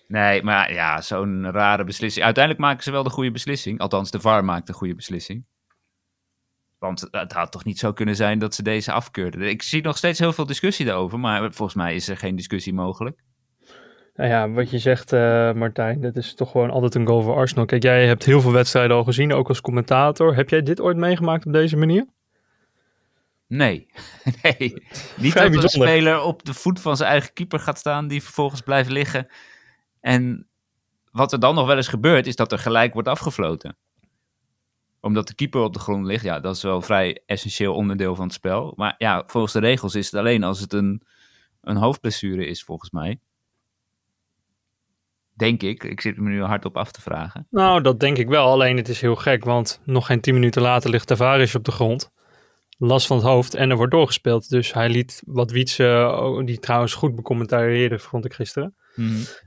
Nee, 0.07 0.43
maar 0.43 0.73
ja, 0.73 1.01
zo'n 1.01 1.51
rare 1.51 1.83
beslissing. 1.83 2.25
Uiteindelijk 2.25 2.63
maken 2.65 2.83
ze 2.83 2.91
wel 2.91 3.03
de 3.03 3.09
goede 3.09 3.31
beslissing. 3.31 3.79
Althans, 3.79 4.11
de 4.11 4.19
VAR 4.19 4.45
maakt 4.45 4.67
de 4.67 4.73
goede 4.73 4.95
beslissing. 4.95 5.45
Want 6.79 7.07
het 7.11 7.31
had 7.31 7.51
toch 7.51 7.63
niet 7.63 7.79
zo 7.79 7.93
kunnen 7.93 8.15
zijn 8.15 8.39
dat 8.39 8.55
ze 8.55 8.63
deze 8.63 8.91
afkeurden. 8.91 9.49
Ik 9.49 9.61
zie 9.61 9.81
nog 9.81 9.97
steeds 9.97 10.19
heel 10.19 10.33
veel 10.33 10.45
discussie 10.45 10.85
daarover, 10.85 11.19
maar 11.19 11.53
volgens 11.53 11.77
mij 11.77 11.95
is 11.95 12.07
er 12.07 12.17
geen 12.17 12.35
discussie 12.35 12.73
mogelijk. 12.73 13.23
Nou 14.17 14.29
ja, 14.29 14.49
wat 14.49 14.69
je 14.69 14.79
zegt, 14.79 15.13
eh, 15.13 15.53
Martijn, 15.53 16.01
dat 16.01 16.15
is 16.15 16.35
toch 16.35 16.51
gewoon 16.51 16.69
altijd 16.69 16.95
een 16.95 17.07
goal 17.07 17.21
voor 17.21 17.35
Arsenal. 17.35 17.65
Kijk, 17.65 17.83
jij 17.83 18.07
hebt 18.07 18.25
heel 18.25 18.41
veel 18.41 18.51
wedstrijden 18.51 18.97
al 18.97 19.03
gezien, 19.03 19.33
ook 19.33 19.47
als 19.47 19.61
commentator. 19.61 20.35
Heb 20.35 20.49
jij 20.49 20.61
dit 20.61 20.81
ooit 20.81 20.97
meegemaakt 20.97 21.45
op 21.45 21.53
deze 21.53 21.77
manier? 21.77 22.05
Nee, 23.47 23.87
nee. 24.41 24.83
Niet 25.17 25.33
dat 25.33 25.53
een 25.53 25.69
speler 25.69 26.21
op 26.21 26.45
de 26.45 26.53
voet 26.53 26.79
van 26.79 26.97
zijn 26.97 27.09
eigen 27.09 27.33
keeper 27.33 27.59
gaat 27.59 27.77
staan, 27.77 28.07
die 28.07 28.23
vervolgens 28.23 28.61
blijft 28.61 28.89
liggen. 28.89 29.27
En 29.99 30.47
wat 31.11 31.31
er 31.31 31.39
dan 31.39 31.55
nog 31.55 31.67
wel 31.67 31.75
eens 31.75 31.87
gebeurt, 31.87 32.27
is 32.27 32.35
dat 32.35 32.51
er 32.51 32.59
gelijk 32.59 32.93
wordt 32.93 33.07
afgefloten. 33.07 33.77
Omdat 35.01 35.27
de 35.27 35.35
keeper 35.35 35.61
op 35.61 35.73
de 35.73 35.79
grond 35.79 36.05
ligt, 36.05 36.23
ja, 36.23 36.39
dat 36.39 36.55
is 36.55 36.63
wel 36.63 36.81
vrij 36.81 37.23
essentieel 37.25 37.73
onderdeel 37.73 38.15
van 38.15 38.25
het 38.25 38.33
spel. 38.33 38.73
Maar 38.75 38.95
ja, 38.97 39.23
volgens 39.27 39.53
de 39.53 39.59
regels 39.59 39.95
is 39.95 40.05
het 40.05 40.19
alleen 40.19 40.43
als 40.43 40.59
het 40.59 40.73
een, 40.73 41.01
een 41.61 41.77
hoofdblessure 41.77 42.45
is, 42.45 42.63
volgens 42.63 42.91
mij. 42.91 43.19
Denk 45.37 45.63
ik. 45.63 45.83
Ik 45.83 46.01
zit 46.01 46.17
me 46.17 46.29
nu 46.29 46.41
hardop 46.41 46.77
af 46.77 46.91
te 46.91 47.01
vragen. 47.01 47.47
Nou, 47.49 47.81
dat 47.81 47.99
denk 47.99 48.17
ik 48.17 48.27
wel. 48.27 48.47
Alleen 48.47 48.77
het 48.77 48.89
is 48.89 49.01
heel 49.01 49.15
gek, 49.15 49.43
want 49.45 49.81
nog 49.83 50.05
geen 50.05 50.21
tien 50.21 50.33
minuten 50.33 50.61
later 50.61 50.89
ligt 50.89 51.07
Tavares 51.07 51.55
op 51.55 51.63
de 51.63 51.71
grond. 51.71 52.11
Last 52.77 53.07
van 53.07 53.17
het 53.17 53.25
hoofd 53.25 53.53
en 53.55 53.69
er 53.69 53.75
wordt 53.75 53.91
doorgespeeld. 53.91 54.49
Dus 54.49 54.73
hij 54.73 54.89
liet 54.89 55.21
wat 55.25 55.51
Wietse, 55.51 56.09
oh, 56.21 56.45
die 56.45 56.59
trouwens 56.59 56.93
goed 56.93 57.15
becommentarieerde, 57.15 57.99
vond 57.99 58.25
ik 58.25 58.33
gisteren. 58.33 58.75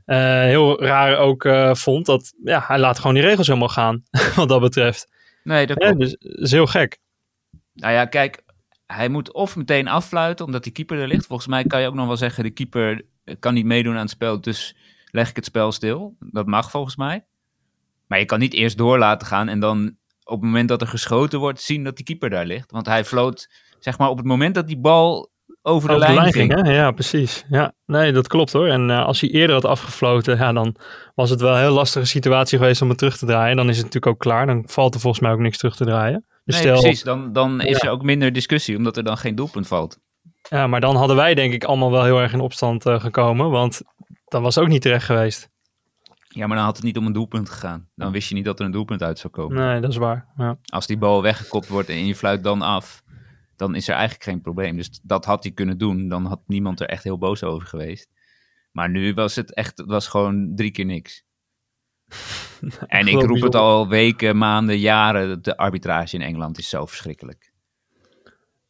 eh, 0.05 0.19
heel 0.43 0.83
raar 0.83 1.17
ook 1.19 1.45
eh, 1.45 1.75
vond 1.75 2.07
dat 2.07 2.33
ja, 2.45 2.65
hij 2.67 2.79
laat 2.79 2.99
gewoon 2.99 3.15
die 3.15 3.25
regels 3.25 3.47
helemaal 3.47 3.69
gaan, 3.69 4.03
wat 4.37 4.49
dat 4.49 4.61
betreft. 4.61 5.09
Nee, 5.45 5.67
dat 5.67 5.83
Ja, 5.83 5.93
dus 5.93 6.17
dat 6.19 6.39
is 6.39 6.51
heel 6.51 6.67
gek. 6.67 6.99
Nou 7.75 7.93
ja, 7.93 8.05
kijk, 8.05 8.43
hij 8.87 9.09
moet 9.09 9.33
of 9.33 9.57
meteen 9.57 9.89
affluiten 9.89 10.47
omdat 10.47 10.63
die 10.63 10.73
keeper 10.73 10.99
er 10.99 11.09
ligt. 11.09 11.27
Volgens 11.27 11.49
mij 11.49 11.65
kan 11.65 11.81
je 11.81 11.87
ook 11.87 11.95
nog 11.95 12.07
wel 12.07 12.17
zeggen, 12.17 12.43
de 12.43 12.51
keeper 12.51 13.03
kan 13.39 13.55
niet 13.55 13.65
meedoen 13.65 13.95
aan 13.95 14.01
het 14.01 14.11
spel, 14.11 14.41
dus 14.41 14.77
leg 15.11 15.29
ik 15.31 15.37
het 15.37 15.45
spel 15.45 15.73
stil. 15.73 16.17
Dat 16.19 16.47
mag 16.47 16.71
volgens 16.71 16.97
mij. 16.97 17.25
Maar 18.07 18.19
je 18.19 18.25
kan 18.25 18.39
niet 18.39 18.55
eerst 18.55 18.79
door 18.79 18.99
laten 18.99 19.27
gaan 19.27 19.49
en 19.49 19.61
dan 19.61 19.97
op 20.25 20.37
het 20.37 20.45
moment 20.45 20.69
dat 20.69 20.81
er 20.81 20.87
geschoten 20.87 21.39
wordt 21.39 21.61
zien 21.61 21.85
dat 21.85 21.97
die 21.97 22.05
keeper 22.05 22.31
daar 22.31 22.47
ligt. 22.47 22.71
Want 22.71 22.87
hij 22.87 23.05
floot, 23.05 23.49
zeg 23.79 23.99
maar, 23.99 24.09
op 24.09 24.17
het 24.17 24.27
moment 24.27 24.55
dat 24.55 24.67
die 24.67 24.79
bal 24.79 25.31
over 25.63 25.89
de, 25.89 25.95
Over 25.95 26.07
de 26.07 26.13
lijn, 26.15 26.33
ging. 26.33 26.53
ging, 26.53 26.65
hè? 26.67 26.73
Ja, 26.75 26.91
precies. 26.91 27.45
Ja, 27.49 27.73
nee, 27.87 28.13
dat 28.13 28.29
klopt 28.29 28.53
hoor. 28.53 28.67
En 28.69 28.91
eh, 28.91 29.05
als 29.05 29.21
hij 29.21 29.31
eerder 29.31 29.55
had 29.55 29.65
afgefloten, 29.65 30.37
ja, 30.37 30.53
dan 30.53 30.77
was 31.15 31.31
het 31.31 31.41
wel 31.41 31.53
een 31.55 31.61
heel 31.61 31.73
lastige 31.73 32.07
situatie 32.07 32.59
geweest 32.59 32.83
om 32.83 32.89
het 32.89 32.99
terug 32.99 33.17
te 33.17 33.27
draaien. 33.27 33.57
Dan 33.57 33.69
is 33.69 33.77
het 33.77 33.85
natuurlijk 33.85 34.13
ook 34.13 34.21
klaar. 34.21 34.47
Dan 34.47 34.63
valt 34.67 34.95
er 34.95 35.01
volgens 35.01 35.23
mij 35.23 35.33
ook 35.33 35.39
niks 35.39 35.59
terug 35.59 35.77
te 35.77 35.85
draaien. 35.85 36.25
Dus 36.45 36.55
Nee, 36.55 36.65
stel, 36.65 36.81
precies. 36.81 37.03
Dan, 37.03 37.33
dan 37.33 37.61
is 37.61 37.81
Ja. 37.81 37.87
er 37.89 37.91
ook 37.95 38.03
minder 38.03 38.33
discussie, 38.33 38.77
omdat 38.77 38.97
er 38.97 39.05
dan 39.05 39.17
geen 39.19 39.35
doelpunt 39.35 39.67
valt. 39.69 39.99
Ja, 40.49 40.67
maar 40.67 40.81
dan 40.81 40.97
hadden 40.97 41.17
wij 41.17 41.35
denk 41.35 41.53
ik 41.53 41.65
allemaal 41.65 41.91
wel 41.91 42.05
heel 42.05 42.21
erg 42.21 42.33
in 42.33 42.41
opstand 42.41 42.87
eh, 42.87 43.01
gekomen. 43.01 43.51
Want 43.51 43.81
dat 44.31 44.43
was 44.43 44.59
ook 44.59 44.69
niet 44.69 44.83
terecht 44.83 45.05
geweest. 45.05 45.51
Ja, 46.29 46.47
maar 46.47 46.57
dan 46.57 46.67
had 46.67 46.77
het 46.77 46.85
niet 46.85 46.97
om 46.97 47.07
een 47.07 47.13
doelpunt 47.13 47.51
gegaan. 47.51 47.89
Dan 47.95 48.13
wist 48.13 48.29
je 48.29 48.35
niet 48.35 48.45
dat 48.45 48.59
er 48.59 48.65
een 48.65 48.71
doelpunt 48.71 49.03
uit 49.03 49.19
zou 49.19 49.33
komen. 49.33 49.57
Nee, 49.57 49.81
dat 49.81 49.91
is 49.91 49.97
waar. 49.97 50.29
Ja. 50.37 50.59
als 50.65 50.87
die 50.87 50.99
bal 50.99 51.23
weggekopt 51.23 51.69
wordt 51.69 51.89
en 51.89 52.07
je 52.07 52.15
fluit 52.15 52.45
dan 52.45 52.63
af, 52.63 53.03
dan 53.57 53.75
is 53.75 53.89
er 53.89 53.95
eigenlijk 53.95 54.25
geen 54.25 54.41
probleem. 54.41 54.77
Dus 54.77 55.01
dat 55.03 55.25
had 55.25 55.43
hij 55.43 55.53
kunnen 55.53 55.79
doen. 55.79 56.09
Dan 56.09 56.27
had 56.27 56.41
niemand 56.47 56.81
er 56.81 56.87
echt 56.87 57.05
heel 57.05 57.19
boos 57.19 57.43
over 57.43 57.67
geweest. 57.67 58.09
Maar 58.73 58.91
nu 58.91 59.15
was 59.15 59.37
het 59.37 59.55
echt, 59.55 59.79
het 59.79 59.87
was 59.87 60.09
gewoon 60.09 60.53
drie 60.55 60.71
keer 60.71 60.85
niks. 60.85 61.25
en 62.87 63.07
ik 63.07 63.23
roep 63.23 63.41
het 63.41 63.55
al 63.55 63.89
weken, 63.89 64.39
maanden, 64.39 64.79
jaren. 64.79 65.43
De 65.43 65.57
arbitrage 65.57 66.17
in 66.17 66.23
Engeland 66.23 66.59
is 66.59 66.69
zo 66.69 66.87
verschrikkelijk. 66.87 67.50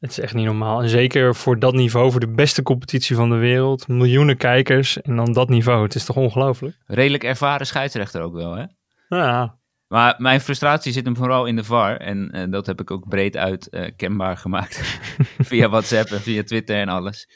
Het 0.01 0.11
is 0.11 0.21
echt 0.21 0.35
niet 0.35 0.45
normaal. 0.45 0.83
En 0.83 0.89
zeker 0.89 1.35
voor 1.35 1.59
dat 1.59 1.75
niveau, 1.75 2.11
voor 2.11 2.21
de 2.21 2.33
beste 2.33 2.63
competitie 2.63 3.17
van 3.17 3.31
de 3.31 3.37
wereld. 3.37 3.89
Miljoenen 3.89 4.37
kijkers 4.37 5.01
en 5.01 5.17
dan 5.17 5.33
dat 5.33 5.49
niveau. 5.49 5.83
Het 5.83 5.95
is 5.95 6.05
toch 6.05 6.17
ongelooflijk? 6.17 6.77
Redelijk 6.87 7.25
ervaren 7.25 7.67
scheidsrechter 7.67 8.23
ook 8.23 8.35
wel, 8.35 8.55
hè? 8.55 8.65
Ja, 9.09 9.59
Maar 9.87 10.15
mijn 10.19 10.41
frustratie 10.41 10.93
zit 10.93 11.05
hem 11.05 11.17
vooral 11.17 11.47
in 11.47 11.57
de 11.57 11.65
VAR. 11.65 11.97
En 11.97 12.31
eh, 12.31 12.51
dat 12.51 12.67
heb 12.67 12.81
ik 12.81 12.91
ook 12.91 13.09
breed 13.09 13.37
uit 13.37 13.69
eh, 13.69 13.91
kenbaar 13.97 14.37
gemaakt. 14.37 14.77
via 15.51 15.69
WhatsApp 15.69 16.11
en 16.11 16.21
via 16.21 16.43
Twitter 16.43 16.77
en 16.77 16.89
alles. 16.89 17.29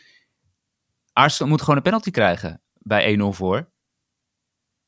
Arsenal 1.13 1.51
moet 1.51 1.61
gewoon 1.61 1.77
een 1.77 1.83
penalty 1.83 2.11
krijgen 2.11 2.63
bij 2.75 3.19
1-0 3.19 3.23
voor. 3.23 3.73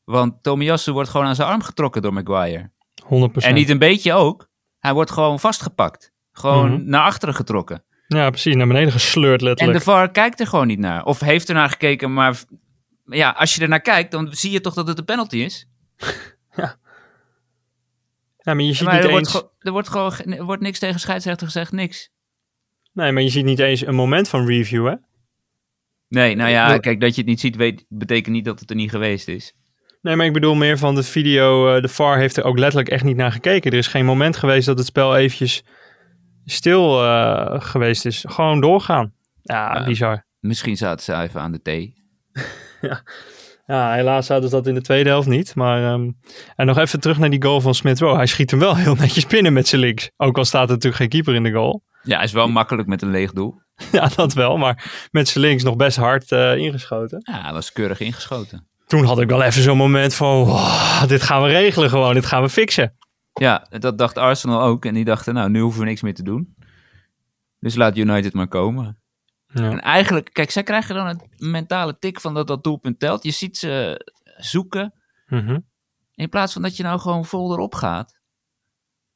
Want 0.04 0.42
Tomiyasu 0.42 0.92
wordt 0.92 1.10
gewoon 1.10 1.26
aan 1.26 1.34
zijn 1.34 1.48
arm 1.48 1.62
getrokken 1.62 2.02
door 2.02 2.12
Maguire. 2.12 2.70
100%. 3.04 3.08
En 3.32 3.54
niet 3.54 3.68
een 3.68 3.78
beetje 3.78 4.12
ook. 4.12 4.48
Hij 4.78 4.92
wordt 4.92 5.10
gewoon 5.10 5.40
vastgepakt. 5.40 6.14
Gewoon 6.38 6.72
Mhm. 6.72 6.88
naar 6.88 7.02
achteren 7.02 7.34
getrokken. 7.34 7.84
Ja, 8.06 8.30
precies. 8.30 8.54
Naar 8.54 8.66
beneden 8.66 8.92
gesleurd 8.92 9.40
En 9.40 9.46
letterlijk. 9.46 9.78
de 9.78 9.84
VAR 9.84 10.10
kijkt 10.10 10.40
er 10.40 10.46
gewoon 10.46 10.66
niet 10.66 10.78
naar. 10.78 11.04
Of 11.04 11.20
heeft 11.20 11.48
er 11.48 11.54
naar 11.54 11.68
gekeken, 11.68 12.12
maar... 12.12 12.36
Ja, 13.04 13.30
als 13.30 13.54
je 13.54 13.62
er 13.62 13.68
naar 13.68 13.80
kijkt, 13.80 14.10
dan 14.10 14.28
zie 14.34 14.50
je 14.50 14.60
toch 14.60 14.74
dat 14.74 14.86
het 14.88 14.98
een 14.98 15.04
penalty 15.04 15.36
is. 15.36 15.66
Ja, 18.38 18.54
maar 18.54 18.60
je 18.64 18.72
ziet 18.72 18.84
Maar 18.86 18.94
niet 18.94 19.04
er, 19.04 19.10
wordt 19.10 19.26
eens... 19.26 19.34
gewoon- 19.36 19.50
er, 19.58 19.72
wordt 19.72 19.88
gewoon, 19.88 20.12
ge- 20.12 20.36
er 20.36 20.44
wordt 20.44 20.62
niks 20.62 20.78
tegen 20.78 21.00
scheidsrechter 21.00 21.46
gezegd, 21.46 21.72
niks. 21.72 22.10
Nee, 22.92 23.12
maar 23.12 23.22
je 23.22 23.28
ziet 23.28 23.44
niet 23.44 23.58
eens 23.58 23.86
een 23.86 23.94
moment 23.94 24.28
van 24.28 24.46
review, 24.46 24.86
hè? 24.86 24.94
Nee, 26.08 26.34
nou 26.34 26.50
ja, 26.50 26.78
kijk, 26.78 27.00
dat 27.00 27.14
je 27.14 27.20
het 27.20 27.30
niet 27.30 27.40
ziet, 27.40 27.56
weet, 27.56 27.84
betekent 27.88 28.34
niet 28.34 28.44
dat 28.44 28.60
het 28.60 28.70
er 28.70 28.76
niet 28.76 28.90
geweest 28.90 29.28
is. 29.28 29.52
Nee, 30.02 30.16
maar 30.16 30.26
ik 30.26 30.32
bedoel 30.32 30.54
meer 30.54 30.78
van 30.78 30.94
de 30.94 31.02
video. 31.02 31.74
eh, 31.74 31.82
de 31.82 31.88
VAR 31.88 32.18
heeft 32.18 32.36
er 32.36 32.44
ook 32.44 32.58
letterlijk 32.58 32.88
echt 32.88 33.04
niet 33.04 33.16
naar 33.16 33.32
gekeken. 33.32 33.70
Er 33.70 33.78
is 33.78 33.86
geen 33.86 34.04
moment 34.04 34.36
geweest 34.36 34.66
dat 34.66 34.78
het 34.78 34.86
spel 34.86 35.16
eventjes 35.16 35.64
stil 36.50 37.04
eh, 37.04 37.54
geweest 37.60 38.04
is. 38.06 38.24
Gewoon 38.28 38.60
doorgaan. 38.60 39.12
Ja, 39.42 39.78
Ja. 39.78 39.84
bizar. 39.84 40.24
Misschien 40.40 40.76
zaten 40.76 41.04
ze 41.04 41.22
even 41.22 41.40
aan 41.40 41.52
de 41.52 41.62
thee. 41.62 41.94
Ja, 43.66 43.92
helaas 43.92 44.28
hadden 44.28 44.48
ze 44.50 44.54
dat 44.56 44.66
in 44.66 44.74
de 44.74 44.80
tweede 44.80 45.08
helft 45.08 45.28
niet. 45.28 45.54
Maar, 45.54 45.92
ehm, 45.92 46.10
en 46.56 46.66
nog 46.66 46.78
even 46.78 47.00
terug 47.00 47.18
naar 47.18 47.30
die 47.30 47.42
goal 47.42 47.60
van 47.60 47.74
Smith 47.74 47.98
Rowe. 48.00 48.16
Hij 48.16 48.26
schiet 48.26 48.50
hem 48.50 48.60
wel 48.60 48.76
heel 48.84 48.94
netjes 48.94 49.26
binnen 49.26 49.52
met 49.52 49.68
zijn 49.68 49.80
links. 49.80 50.10
Ook 50.16 50.38
al 50.38 50.44
staat 50.44 50.66
er 50.68 50.74
natuurlijk 50.74 50.96
geen 50.96 51.08
keeper 51.08 51.34
in 51.34 51.42
de 51.42 51.50
goal. 51.52 51.82
Ja, 52.02 52.20
is 52.22 52.32
wel 52.32 52.48
makkelijk 52.48 52.88
met 52.88 53.02
een 53.02 53.10
leeg 53.10 53.32
doel. 53.32 53.60
ja, 53.92 54.08
dat 54.16 54.32
wel. 54.32 54.56
Maar 54.56 55.08
met 55.10 55.28
zijn 55.28 55.44
links 55.44 55.62
nog 55.62 55.76
best 55.76 55.96
hard 55.96 56.32
eh, 56.32 56.56
ingeschoten. 56.56 57.20
Ja, 57.32 57.42
dat 57.42 57.52
was 57.52 57.72
keurig 57.72 58.00
ingeschoten. 58.00 58.66
Toen 58.86 59.04
had 59.04 59.20
ik 59.20 59.28
wel 59.28 59.42
even 59.42 59.62
zo'n 59.62 59.76
moment 59.76 60.14
van... 60.14 60.44
"Wow, 60.44 61.08
dit 61.08 61.22
gaan 61.22 61.42
we 61.42 61.48
regelen 61.48 61.90
gewoon. 61.90 62.14
Dit 62.14 62.26
gaan 62.26 62.42
we 62.42 62.48
fixen. 62.48 62.96
Ja, 63.40 63.66
dat 63.78 63.98
dacht 63.98 64.16
Arsenal 64.16 64.62
ook. 64.62 64.84
En 64.84 64.94
die 64.94 65.04
dachten, 65.04 65.34
nou, 65.34 65.50
nu 65.50 65.60
hoeven 65.60 65.80
we 65.80 65.86
niks 65.86 66.02
meer 66.02 66.14
te 66.14 66.22
doen. 66.22 66.56
Dus 67.58 67.74
laat 67.74 67.96
United 67.96 68.32
maar 68.32 68.48
komen. 68.48 69.00
Ja. 69.46 69.70
En 69.70 69.80
eigenlijk, 69.80 70.32
kijk, 70.32 70.50
zij 70.50 70.62
krijgen 70.62 70.94
dan 70.94 71.06
een 71.06 71.50
mentale 71.50 71.98
tik 71.98 72.20
van 72.20 72.34
dat 72.34 72.46
dat 72.46 72.64
doelpunt 72.64 72.98
telt. 72.98 73.22
Je 73.22 73.30
ziet 73.30 73.56
ze 73.56 74.00
zoeken. 74.36 74.94
Mhm. 75.26 75.58
In 76.14 76.28
plaats 76.28 76.52
van 76.52 76.62
dat 76.62 76.76
je 76.76 76.82
nou 76.82 77.00
gewoon 77.00 77.24
vol 77.24 77.52
erop 77.52 77.74
gaat. 77.74 78.18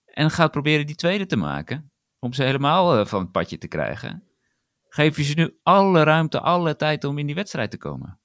En 0.05 0.31
gaat 0.31 0.51
proberen 0.51 0.87
die 0.87 0.97
tweede 0.97 1.27
te 1.27 1.37
maken. 1.37 1.91
Om 2.19 2.33
ze 2.33 2.43
helemaal 2.43 2.99
eh, 2.99 3.07
van 3.07 3.21
het 3.21 3.33
padje 3.33 3.59
te 3.59 3.69
krijgen. 3.69 4.25
Geef 4.89 5.17
je 5.17 5.23
ze 5.23 5.35
nu 5.35 5.59
alle 5.63 6.03
ruimte, 6.03 6.41
alle 6.41 6.77
tijd 6.77 7.05
om 7.05 7.19
in 7.19 7.27
die 7.27 7.35
wedstrijd 7.35 7.71
te 7.71 7.79
komen. 7.79 8.19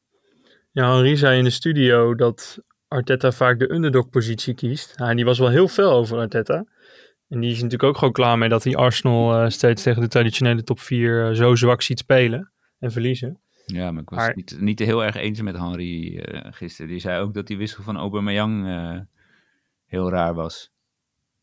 Ja, 0.72 0.94
Henri 0.94 1.18
zei 1.18 1.38
in 1.38 1.44
de 1.44 1.50
studio 1.50 2.16
dat 2.16 2.60
Arteta 2.96 3.32
vaak 3.32 3.60
de 3.60 3.72
underdog-positie 3.74 4.54
kiest. 4.54 4.94
Ja, 4.98 5.10
en 5.10 5.16
die 5.16 5.26
was 5.26 5.40
wel 5.40 5.50
heel 5.50 5.68
veel 5.68 5.92
over 5.92 6.18
Arteta. 6.18 6.66
En 7.30 7.40
die 7.40 7.50
is 7.52 7.56
natuurlijk 7.56 7.84
ook 7.84 7.98
gewoon 7.98 8.14
klaar 8.14 8.38
mee 8.38 8.50
dat 8.50 8.64
hij 8.64 8.76
Arsenal 8.76 9.34
eh, 9.36 9.50
steeds 9.50 9.84
tegen 9.84 10.02
de 10.02 10.08
traditionele 10.08 10.64
top 10.64 10.80
4 10.80 11.36
zo 11.36 11.56
zwak 11.56 11.82
ziet 11.82 12.00
spelen 12.00 12.52
en 12.80 12.92
verliezen. 12.92 13.40
Ja, 13.66 13.92
maar 13.92 14.02
ik 14.02 14.10
was 14.10 14.20
Maar- 14.20 14.28
het 14.28 14.36
niet, 14.36 14.58
niet 14.60 14.80
heel 14.80 15.04
erg 15.04 15.16
eens 15.16 15.42
met 15.42 15.58
Henry 15.58 16.18
eh, 16.18 16.52
gisteren. 16.54 16.92
Die 16.92 17.00
zei 17.00 17.22
ook 17.22 17.34
dat 17.34 17.48
die 17.48 17.58
wissel 17.58 17.84
van 17.84 17.98
Aubameyang 17.98 18.68
eh 18.68 19.00
heel 19.86 20.10
raar 20.10 20.34
was. 20.34 20.72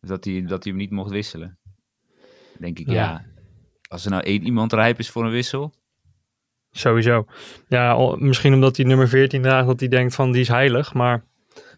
Dat 0.01 0.25
hij, 0.25 0.45
dat 0.47 0.63
hij 0.65 0.73
hem 0.73 0.81
niet 0.81 0.91
mocht 0.91 1.11
wisselen. 1.11 1.59
Denk 2.59 2.79
ik, 2.79 2.87
ja. 2.87 2.95
Ja. 2.95 3.25
Als 3.89 4.05
er 4.05 4.11
nou 4.11 4.23
één 4.23 4.45
iemand 4.45 4.73
rijp 4.73 4.99
is 4.99 5.11
voor 5.11 5.25
een 5.25 5.31
wissel. 5.31 5.73
Sowieso. 6.71 7.27
Ja, 7.69 8.15
misschien 8.19 8.55
omdat 8.55 8.77
hij 8.77 8.87
nummer 8.87 9.09
14 9.09 9.43
draagt, 9.43 9.67
dat 9.67 9.81
hij 9.81 9.89
denkt 9.89 10.15
van 10.15 10.33
die 10.33 10.41
is 10.41 10.49
heilig. 10.49 10.95
Maar 10.95 11.25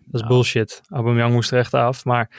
dat 0.07 0.15
is 0.15 0.21
Nou. 0.21 0.33
bullshit. 0.33 0.83
Aubameyang 0.89 1.33
moest 1.33 1.53
er 1.53 1.59
echt 1.59 1.75
af. 1.75 2.05
Maar 2.05 2.31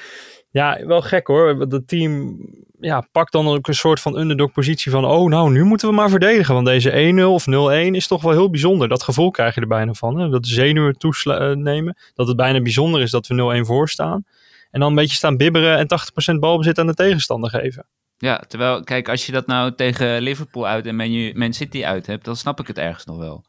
ja, 0.50 0.86
wel 0.86 1.02
gek 1.02 1.28
hoor. 1.28 1.70
Dat 1.70 1.88
team 1.88 2.38
ja, 2.80 3.08
pakt 3.12 3.32
dan 3.32 3.48
ook 3.48 3.68
een 3.68 3.76
soort 3.76 4.00
van 4.00 4.18
underdog 4.18 4.52
positie 4.52 4.92
van... 4.92 5.06
Oh, 5.06 5.30
nou, 5.30 5.52
nu 5.52 5.64
moeten 5.64 5.88
we 5.88 5.94
maar 5.94 6.10
verdedigen. 6.10 6.54
Want 6.54 6.66
deze 6.66 7.14
1-0 7.20 7.24
of 7.24 7.46
0-1 7.46 7.92
is 7.92 8.08
toch 8.08 8.22
wel 8.22 8.32
heel 8.32 8.50
bijzonder. 8.50 8.88
Dat 8.88 9.04
gevoel 9.04 9.32
krijg 9.32 9.56
je 9.56 9.62
er 9.62 9.68
bijna 9.68 9.94
van. 9.94 10.20
Hè? 10.20 10.30
Dat 10.30 10.48
zenuwen 10.48 10.98
toenemen. 10.98 11.98
Dat 12.14 12.28
het 12.28 12.38
bijna 12.38 12.62
bijzonder 12.62 13.02
is 13.02 13.12
dat 13.12 13.28
we 13.28 13.62
0-1 13.64 13.66
voor 13.66 13.90
staan. 13.90 14.26
En 14.72 14.80
dan 14.80 14.90
een 14.90 14.96
beetje 14.96 15.16
staan 15.16 15.38
bibberen 15.38 15.78
en 15.78 15.88
80% 16.36 16.40
balbezit 16.40 16.80
aan 16.80 16.88
de 16.88 16.94
tegenstander 16.94 17.50
geven. 17.50 17.86
Ja, 18.18 18.44
terwijl, 18.48 18.84
kijk, 18.84 19.10
als 19.10 19.26
je 19.26 19.32
dat 19.32 19.48
nou 19.48 19.76
tegen 19.76 20.22
Liverpool 20.22 20.68
uit 20.68 20.86
en 20.86 20.96
Man 21.38 21.54
City 21.54 21.86
uit 21.86 22.08
hebt, 22.08 22.26
dan 22.26 22.36
snap 22.36 22.60
ik 22.60 22.68
het 22.68 22.78
ergens 22.78 23.06
nog 23.06 23.18
wel. 23.18 23.46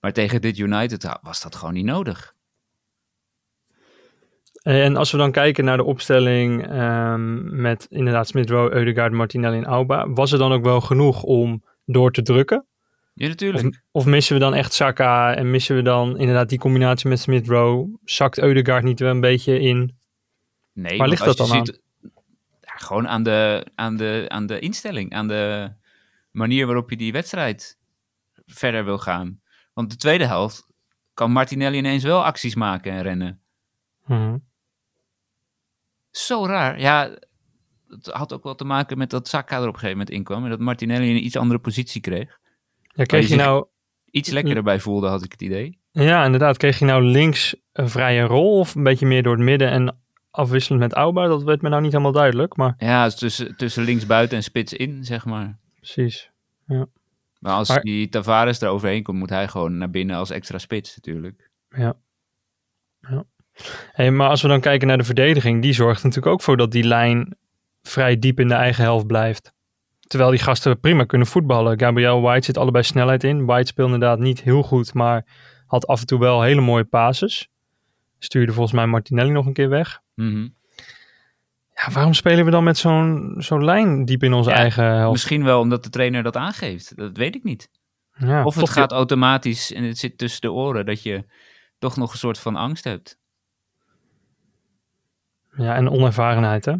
Maar 0.00 0.12
tegen 0.12 0.40
dit 0.40 0.58
United 0.58 1.04
ah, 1.04 1.14
was 1.22 1.42
dat 1.42 1.56
gewoon 1.56 1.74
niet 1.74 1.84
nodig. 1.84 2.34
En 4.66 4.96
als 4.96 5.10
we 5.10 5.18
dan 5.18 5.30
kijken 5.30 5.64
naar 5.64 5.76
de 5.76 5.84
opstelling 5.84 6.68
ehm, 6.68 7.60
met 7.60 7.86
inderdaad 7.90 8.28
Smith 8.28 8.50
Rowe, 8.50 8.74
Eudegaard, 8.74 9.12
Martinelli 9.12 9.56
en 9.56 9.64
Auba, 9.64 10.08
was 10.08 10.32
er 10.32 10.38
dan 10.38 10.52
ook 10.52 10.64
wel 10.64 10.80
genoeg 10.80 11.22
om 11.22 11.64
door 11.84 12.12
te 12.12 12.22
drukken? 12.22 12.66
Ja, 13.14 13.28
natuurlijk. 13.28 13.82
Of 13.90 14.06
missen 14.06 14.34
we 14.34 14.40
dan 14.40 14.54
echt 14.54 14.72
Saka 14.72 15.34
en 15.34 15.50
missen 15.50 15.76
we 15.76 15.82
dan 15.82 16.18
inderdaad 16.18 16.48
die 16.48 16.58
combinatie 16.58 17.08
met 17.08 17.20
Smith 17.20 17.48
Rowe? 17.48 17.98
Zakt 18.04 18.38
Eudegaard 18.38 18.84
niet 18.84 19.00
wel 19.00 19.10
een 19.10 19.20
beetje 19.20 19.60
in? 19.60 19.96
Nee, 20.72 20.98
Waar 20.98 21.08
ligt 21.08 21.24
dat 21.24 21.36
dan 21.36 21.46
ziet, 21.46 21.80
ja, 22.60 22.74
gewoon 22.74 23.08
aan 23.08 23.22
de, 23.22 23.66
aan, 23.74 23.96
de, 23.96 24.24
aan 24.28 24.46
de 24.46 24.58
instelling, 24.58 25.12
aan 25.12 25.28
de 25.28 25.72
manier 26.30 26.66
waarop 26.66 26.90
je 26.90 26.96
die 26.96 27.12
wedstrijd 27.12 27.78
verder 28.46 28.84
wil 28.84 28.98
gaan. 28.98 29.40
Want 29.72 29.90
de 29.90 29.96
tweede 29.96 30.26
helft 30.26 30.66
kan 31.14 31.30
Martinelli 31.32 31.76
ineens 31.76 32.02
wel 32.02 32.24
acties 32.24 32.54
maken 32.54 32.92
en 32.92 33.02
rennen. 33.02 33.40
Mhm. 34.06 34.36
Zo 36.16 36.46
raar. 36.46 36.80
Ja, 36.80 37.16
het 37.88 38.06
had 38.06 38.32
ook 38.32 38.42
wel 38.44 38.54
te 38.54 38.64
maken 38.64 38.98
met 38.98 39.10
dat 39.10 39.28
Saka 39.28 39.54
er 39.56 39.60
op 39.60 39.66
een 39.66 39.72
gegeven 39.74 39.90
moment 39.90 40.10
inkwam 40.10 40.44
en 40.44 40.50
dat 40.50 40.58
Martinelli 40.58 41.10
een 41.10 41.24
iets 41.24 41.36
andere 41.36 41.60
positie 41.60 42.00
kreeg. 42.00 42.38
Ja, 42.82 43.04
kreeg 43.04 43.28
je 43.28 43.36
nou, 43.36 43.66
Iets 44.10 44.30
lekkerder 44.30 44.62
bij 44.62 44.80
voelde, 44.80 45.08
had 45.08 45.24
ik 45.24 45.32
het 45.32 45.42
idee. 45.42 45.78
ja, 45.90 46.24
inderdaad, 46.24 46.56
kreeg 46.56 46.78
je 46.78 46.84
nou 46.84 47.02
links 47.02 47.56
een 47.72 47.88
vrije 47.88 48.22
rol 48.22 48.58
of 48.58 48.74
een 48.74 48.82
beetje 48.82 49.06
meer 49.06 49.22
door 49.22 49.34
het 49.34 49.42
midden 49.44 49.70
en 49.70 49.98
afwisselend 50.30 50.80
met 50.82 50.92
Auba? 50.92 51.26
Dat 51.26 51.42
werd 51.42 51.62
me 51.62 51.68
nou 51.68 51.82
niet 51.82 51.90
helemaal 51.92 52.12
duidelijk, 52.12 52.56
maar 52.56 52.74
Ja, 52.78 53.08
tussen, 53.08 53.56
tussen 53.56 53.84
links 53.84 54.06
buiten 54.06 54.36
en 54.36 54.42
spits 54.42 54.72
in, 54.72 55.04
zeg 55.04 55.24
maar. 55.24 55.58
precies. 55.76 56.30
Maar 57.38 57.54
als 57.54 57.68
Maar- 57.68 57.80
die 57.80 58.08
Tavares 58.08 58.60
er 58.60 58.68
overheen 58.68 59.02
komt, 59.02 59.18
moet 59.18 59.30
hij 59.30 59.48
gewoon 59.48 59.78
naar 59.78 59.90
binnen 59.90 60.16
als 60.16 60.30
extra 60.30 60.58
spits 60.58 60.96
natuurlijk. 60.96 61.50
Hey, 63.92 64.10
maar 64.10 64.28
als 64.28 64.42
we 64.42 64.48
dan 64.48 64.60
kijken 64.60 64.88
naar 64.88 64.98
de 64.98 65.04
verdediging, 65.04 65.62
die 65.62 65.72
zorgt 65.72 66.02
natuurlijk 66.02 66.32
ook 66.32 66.42
voor 66.42 66.56
dat 66.56 66.70
die 66.70 66.84
lijn 66.84 67.36
vrij 67.82 68.18
diep 68.18 68.40
in 68.40 68.48
de 68.48 68.54
eigen 68.54 68.82
helft 68.84 69.06
blijft. 69.06 69.54
Terwijl 70.00 70.30
die 70.30 70.40
gasten 70.40 70.80
prima 70.80 71.04
kunnen 71.04 71.26
voetballen. 71.26 71.78
Gabriel 71.80 72.20
White 72.20 72.44
zit 72.44 72.58
allebei 72.58 72.84
snelheid 72.84 73.24
in. 73.24 73.46
White 73.46 73.66
speelt 73.66 73.92
inderdaad 73.92 74.18
niet 74.18 74.42
heel 74.42 74.62
goed, 74.62 74.94
maar 74.94 75.26
had 75.66 75.86
af 75.86 76.00
en 76.00 76.06
toe 76.06 76.18
wel 76.18 76.42
hele 76.42 76.60
mooie 76.60 76.84
passes. 76.84 77.48
Stuurde 78.18 78.52
volgens 78.52 78.74
mij 78.74 78.86
Martinelli 78.86 79.30
nog 79.30 79.46
een 79.46 79.52
keer 79.52 79.68
weg. 79.68 80.00
Mhm. 80.14 80.48
Ja, 81.74 81.92
waarom 81.92 82.14
spelen 82.14 82.44
we 82.44 82.50
dan 82.50 82.64
met 82.64 82.78
zo'n 82.78 83.34
zo'n 83.38 83.64
lijn 83.64 84.04
diep 84.04 84.22
in 84.22 84.32
onze 84.32 84.50
Ja, 84.50 84.56
eigen 84.56 84.84
helft? 84.84 85.12
Misschien 85.12 85.44
wel 85.44 85.60
omdat 85.60 85.84
de 85.84 85.90
trainer 85.90 86.22
dat 86.22 86.36
aangeeft. 86.36 86.96
Dat 86.96 87.16
weet 87.16 87.34
ik 87.34 87.44
niet. 87.44 87.68
Ja, 88.18 88.44
Of 88.44 88.54
het 88.54 88.70
gaat 88.70 88.92
automatisch 88.92 89.72
en 89.72 89.84
het 89.84 89.98
zit 89.98 90.18
tussen 90.18 90.40
de 90.40 90.52
oren 90.52 90.86
dat 90.86 91.02
je 91.02 91.24
toch 91.78 91.96
nog 91.96 92.12
een 92.12 92.18
soort 92.18 92.38
van 92.38 92.56
angst 92.56 92.84
hebt. 92.84 93.18
Ja, 95.56 95.74
en 95.74 95.90
onervarenheid, 95.90 96.64
hè? 96.64 96.74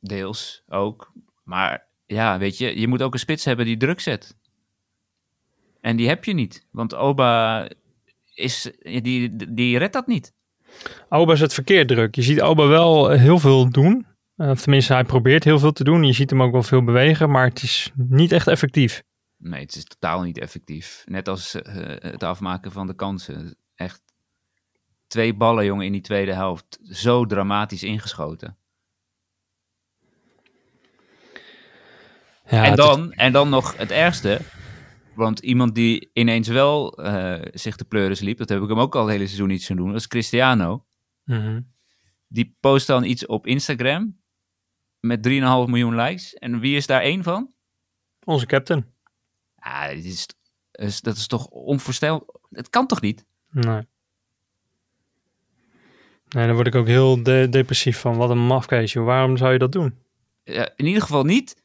Deels 0.00 0.62
ook. 0.68 1.12
Maar 1.44 1.86
ja, 2.06 2.38
weet 2.38 2.58
je, 2.58 2.80
je 2.80 2.88
moet 2.88 3.02
ook 3.02 3.12
een 3.12 3.18
spits 3.18 3.44
hebben 3.44 3.64
die 3.66 3.76
druk 3.76 4.00
zet. 4.00 4.36
En 5.80 5.96
die 5.96 6.08
heb 6.08 6.24
je 6.24 6.34
niet. 6.34 6.66
Want 6.70 6.94
Oba 6.94 7.68
is, 8.34 8.70
die, 8.82 9.52
die 9.54 9.78
redt 9.78 9.92
dat 9.92 10.06
niet. 10.06 10.32
Is 11.10 11.40
het 11.40 11.54
verkeerd 11.54 11.88
druk. 11.88 12.14
Je 12.14 12.22
ziet 12.22 12.38
Auba 12.38 12.66
wel 12.66 13.08
heel 13.10 13.38
veel 13.38 13.70
doen. 13.70 14.06
Eh, 14.36 14.50
Of 14.50 14.60
tenminste, 14.60 14.92
hij 14.92 15.04
probeert 15.04 15.44
heel 15.44 15.58
veel 15.58 15.72
te 15.72 15.84
doen. 15.84 16.04
Je 16.04 16.12
ziet 16.12 16.30
hem 16.30 16.42
ook 16.42 16.52
wel 16.52 16.62
veel 16.62 16.84
bewegen, 16.84 17.30
maar 17.30 17.44
het 17.44 17.62
is 17.62 17.90
niet 17.94 18.32
echt 18.32 18.46
effectief. 18.46 19.02
Nee, 19.36 19.60
het 19.60 19.74
is 19.74 19.84
totaal 19.84 20.22
niet 20.22 20.38
effectief. 20.38 21.02
Net 21.06 21.28
als 21.28 21.54
eh, 21.54 22.10
het 22.10 22.22
afmaken 22.22 22.72
van 22.72 22.86
de 22.86 22.94
kansen. 22.94 23.56
Echt 23.74 24.02
twee 25.10 25.34
ballen, 25.34 25.64
jongen, 25.64 25.86
in 25.86 25.92
die 25.92 26.00
tweede 26.00 26.32
helft. 26.32 26.78
Zo 26.82 27.26
dramatisch 27.26 27.82
ingeschoten. 27.82 28.56
Ja, 32.48 32.64
en, 32.64 32.76
dan, 32.76 33.12
en 33.12 33.32
dan 33.32 33.48
nog 33.48 33.76
het 33.76 33.90
ergste. 33.90 34.40
Want 35.14 35.38
iemand 35.38 35.74
die 35.74 36.10
ineens 36.12 36.48
wel 36.48 36.92
eh, 36.98 37.40
zich 37.52 37.76
de 37.76 37.84
pleuris 37.84 38.20
liep, 38.20 38.38
dat 38.38 38.48
heb 38.48 38.62
ik 38.62 38.68
hem 38.68 38.78
ook 38.78 38.94
al 38.94 39.00
het 39.02 39.10
hele 39.10 39.24
seizoen 39.26 39.48
niet 39.48 39.62
zien 39.62 39.76
doen, 39.76 39.86
dat 39.92 40.00
is 40.00 40.06
Cristiano. 40.08 40.86
Mhm. 41.24 41.60
Die 42.28 42.56
post 42.60 42.86
dan 42.86 43.04
iets 43.04 43.26
op 43.26 43.46
Instagram 43.46 44.20
met 45.00 45.22
3,5 45.28 45.32
miljoen 45.70 45.94
likes. 45.96 46.34
En 46.34 46.60
wie 46.60 46.76
is 46.76 46.86
daar 46.86 47.00
één 47.00 47.22
van? 47.22 47.52
Onze 48.24 48.46
captain. 48.46 48.86
Ja, 49.56 49.88
dit 49.88 50.04
is, 50.04 50.26
is- 50.72 51.00
dat 51.00 51.16
is 51.16 51.26
toch 51.26 51.46
onvoorstelbaar. 51.46 52.28
Het 52.50 52.70
kan 52.70 52.86
toch 52.86 53.00
niet? 53.00 53.26
Nee. 53.50 53.82
Nee, 56.34 56.46
daar 56.46 56.54
word 56.54 56.66
ik 56.66 56.74
ook 56.74 56.86
heel 56.86 57.22
de- 57.22 57.46
depressief 57.50 57.98
van. 58.00 58.16
Wat 58.16 58.30
een 58.30 58.46
mafkeesje. 58.46 59.00
Waarom 59.00 59.36
zou 59.36 59.52
je 59.52 59.58
dat 59.58 59.72
doen? 59.72 59.98
Ja, 60.44 60.72
in 60.76 60.86
ieder 60.86 61.02
geval 61.02 61.24
niet 61.24 61.62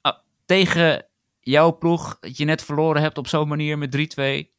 ah, 0.00 0.18
tegen 0.46 1.06
jouw 1.40 1.78
ploeg 1.78 2.18
dat 2.20 2.36
je 2.36 2.44
net 2.44 2.64
verloren 2.64 3.02
hebt 3.02 3.18
op 3.18 3.26
zo'n 3.28 3.48
manier 3.48 3.78
met 3.78 3.90
3-2. 3.90 4.50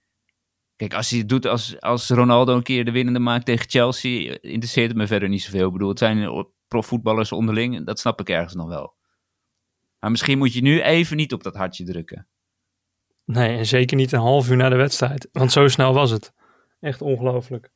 Kijk, 0.76 0.94
als 0.94 1.10
hij 1.10 1.20
het 1.20 1.30
doet 1.30 1.46
als, 1.46 1.80
als 1.82 2.10
Ronaldo 2.10 2.56
een 2.56 2.64
keer 2.64 2.86
de 2.86 2.92
winnende 2.92 3.20
maakt 3.20 3.46
tegen 3.46 3.70
Chelsea, 3.70 4.38
interesseert 4.42 4.88
het 4.88 4.98
me 4.98 5.08
verder 5.08 5.30
niet 5.30 5.42
zoveel. 5.44 5.66
Ik 5.68 5.74
bedoel, 5.74 5.90
het 5.90 6.00
zijn 6.00 6.48
profvoetballers 6.68 7.32
onderling, 7.32 7.86
dat 7.86 8.00
snap 8.00 8.20
ik 8.20 8.30
ergens 8.30 8.54
nog 8.54 8.68
wel. 8.68 8.96
Maar 10.00 10.12
misschien 10.12 10.38
moet 10.38 10.54
je 10.54 10.62
nu 10.62 10.82
even 10.82 11.18
niet 11.18 11.34
op 11.34 11.44
dat 11.44 11.56
hartje 11.56 11.84
drukken. 11.84 12.28
Nee, 13.26 13.58
en 13.58 13.66
zeker 13.66 13.98
niet 13.98 14.12
een 14.12 14.20
half 14.20 14.50
uur 14.50 14.56
na 14.58 14.70
de 14.70 14.76
wedstrijd. 14.76 15.30
Want 15.32 15.52
zo 15.52 15.68
snel 15.68 15.94
was 15.94 16.12
het. 16.12 16.34
Echt 16.80 17.02
ongelooflijk. 17.02 17.72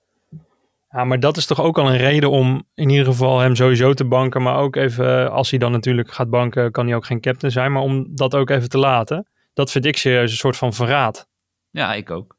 Ja, 0.89 1.03
maar 1.03 1.19
dat 1.19 1.37
is 1.37 1.45
toch 1.45 1.61
ook 1.61 1.77
al 1.77 1.89
een 1.89 1.97
reden 1.97 2.29
om 2.29 2.63
in 2.73 2.89
ieder 2.89 3.05
geval 3.05 3.39
hem 3.39 3.55
sowieso 3.55 3.93
te 3.93 4.05
banken. 4.05 4.41
Maar 4.41 4.57
ook 4.57 4.75
even, 4.75 5.31
als 5.31 5.49
hij 5.49 5.59
dan 5.59 5.71
natuurlijk 5.71 6.11
gaat 6.13 6.29
banken, 6.29 6.71
kan 6.71 6.85
hij 6.87 6.95
ook 6.95 7.05
geen 7.05 7.21
captain 7.21 7.51
zijn. 7.51 7.71
Maar 7.71 7.81
om 7.81 8.15
dat 8.15 8.35
ook 8.35 8.49
even 8.49 8.69
te 8.69 8.77
laten. 8.77 9.27
Dat 9.53 9.71
vind 9.71 9.85
ik 9.85 9.97
serieus 9.97 10.31
een 10.31 10.37
soort 10.37 10.57
van 10.57 10.73
verraad. 10.73 11.27
Ja, 11.69 11.93
ik 11.93 12.11
ook. 12.11 12.35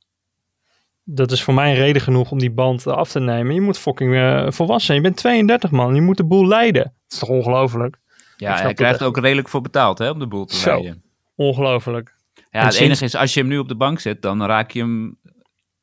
Dat 1.04 1.32
is 1.32 1.42
voor 1.42 1.54
mij 1.54 1.70
een 1.70 1.76
reden 1.76 2.02
genoeg 2.02 2.30
om 2.30 2.38
die 2.38 2.50
band 2.50 2.86
af 2.86 3.10
te 3.10 3.20
nemen. 3.20 3.54
Je 3.54 3.60
moet 3.60 3.78
fucking 3.78 4.14
eh, 4.14 4.46
volwassen 4.50 4.86
zijn. 4.86 4.96
Je 4.98 5.02
bent 5.04 5.16
32 5.16 5.70
man. 5.70 5.94
Je 5.94 6.00
moet 6.00 6.16
de 6.16 6.24
boel 6.24 6.46
leiden. 6.46 6.82
Dat 6.82 6.92
is 7.08 7.18
toch 7.18 7.28
ongelooflijk? 7.28 7.98
Ja, 8.36 8.54
hij 8.54 8.66
het 8.66 8.76
krijgt 8.76 9.00
er 9.00 9.06
ook 9.06 9.18
redelijk 9.18 9.48
voor 9.48 9.60
betaald 9.60 9.98
hè, 9.98 10.10
om 10.10 10.18
de 10.18 10.26
boel 10.26 10.44
te 10.44 10.56
Zo. 10.56 10.70
leiden. 10.70 11.02
Ongelooflijk. 11.34 12.14
Ja, 12.34 12.42
En 12.50 12.64
het 12.64 12.74
sinds- 12.74 12.88
enige 12.88 13.04
is, 13.04 13.14
als 13.14 13.34
je 13.34 13.40
hem 13.40 13.48
nu 13.48 13.58
op 13.58 13.68
de 13.68 13.76
bank 13.76 14.00
zet, 14.00 14.22
dan 14.22 14.42
raak 14.44 14.70
je 14.70 14.80
hem... 14.80 15.18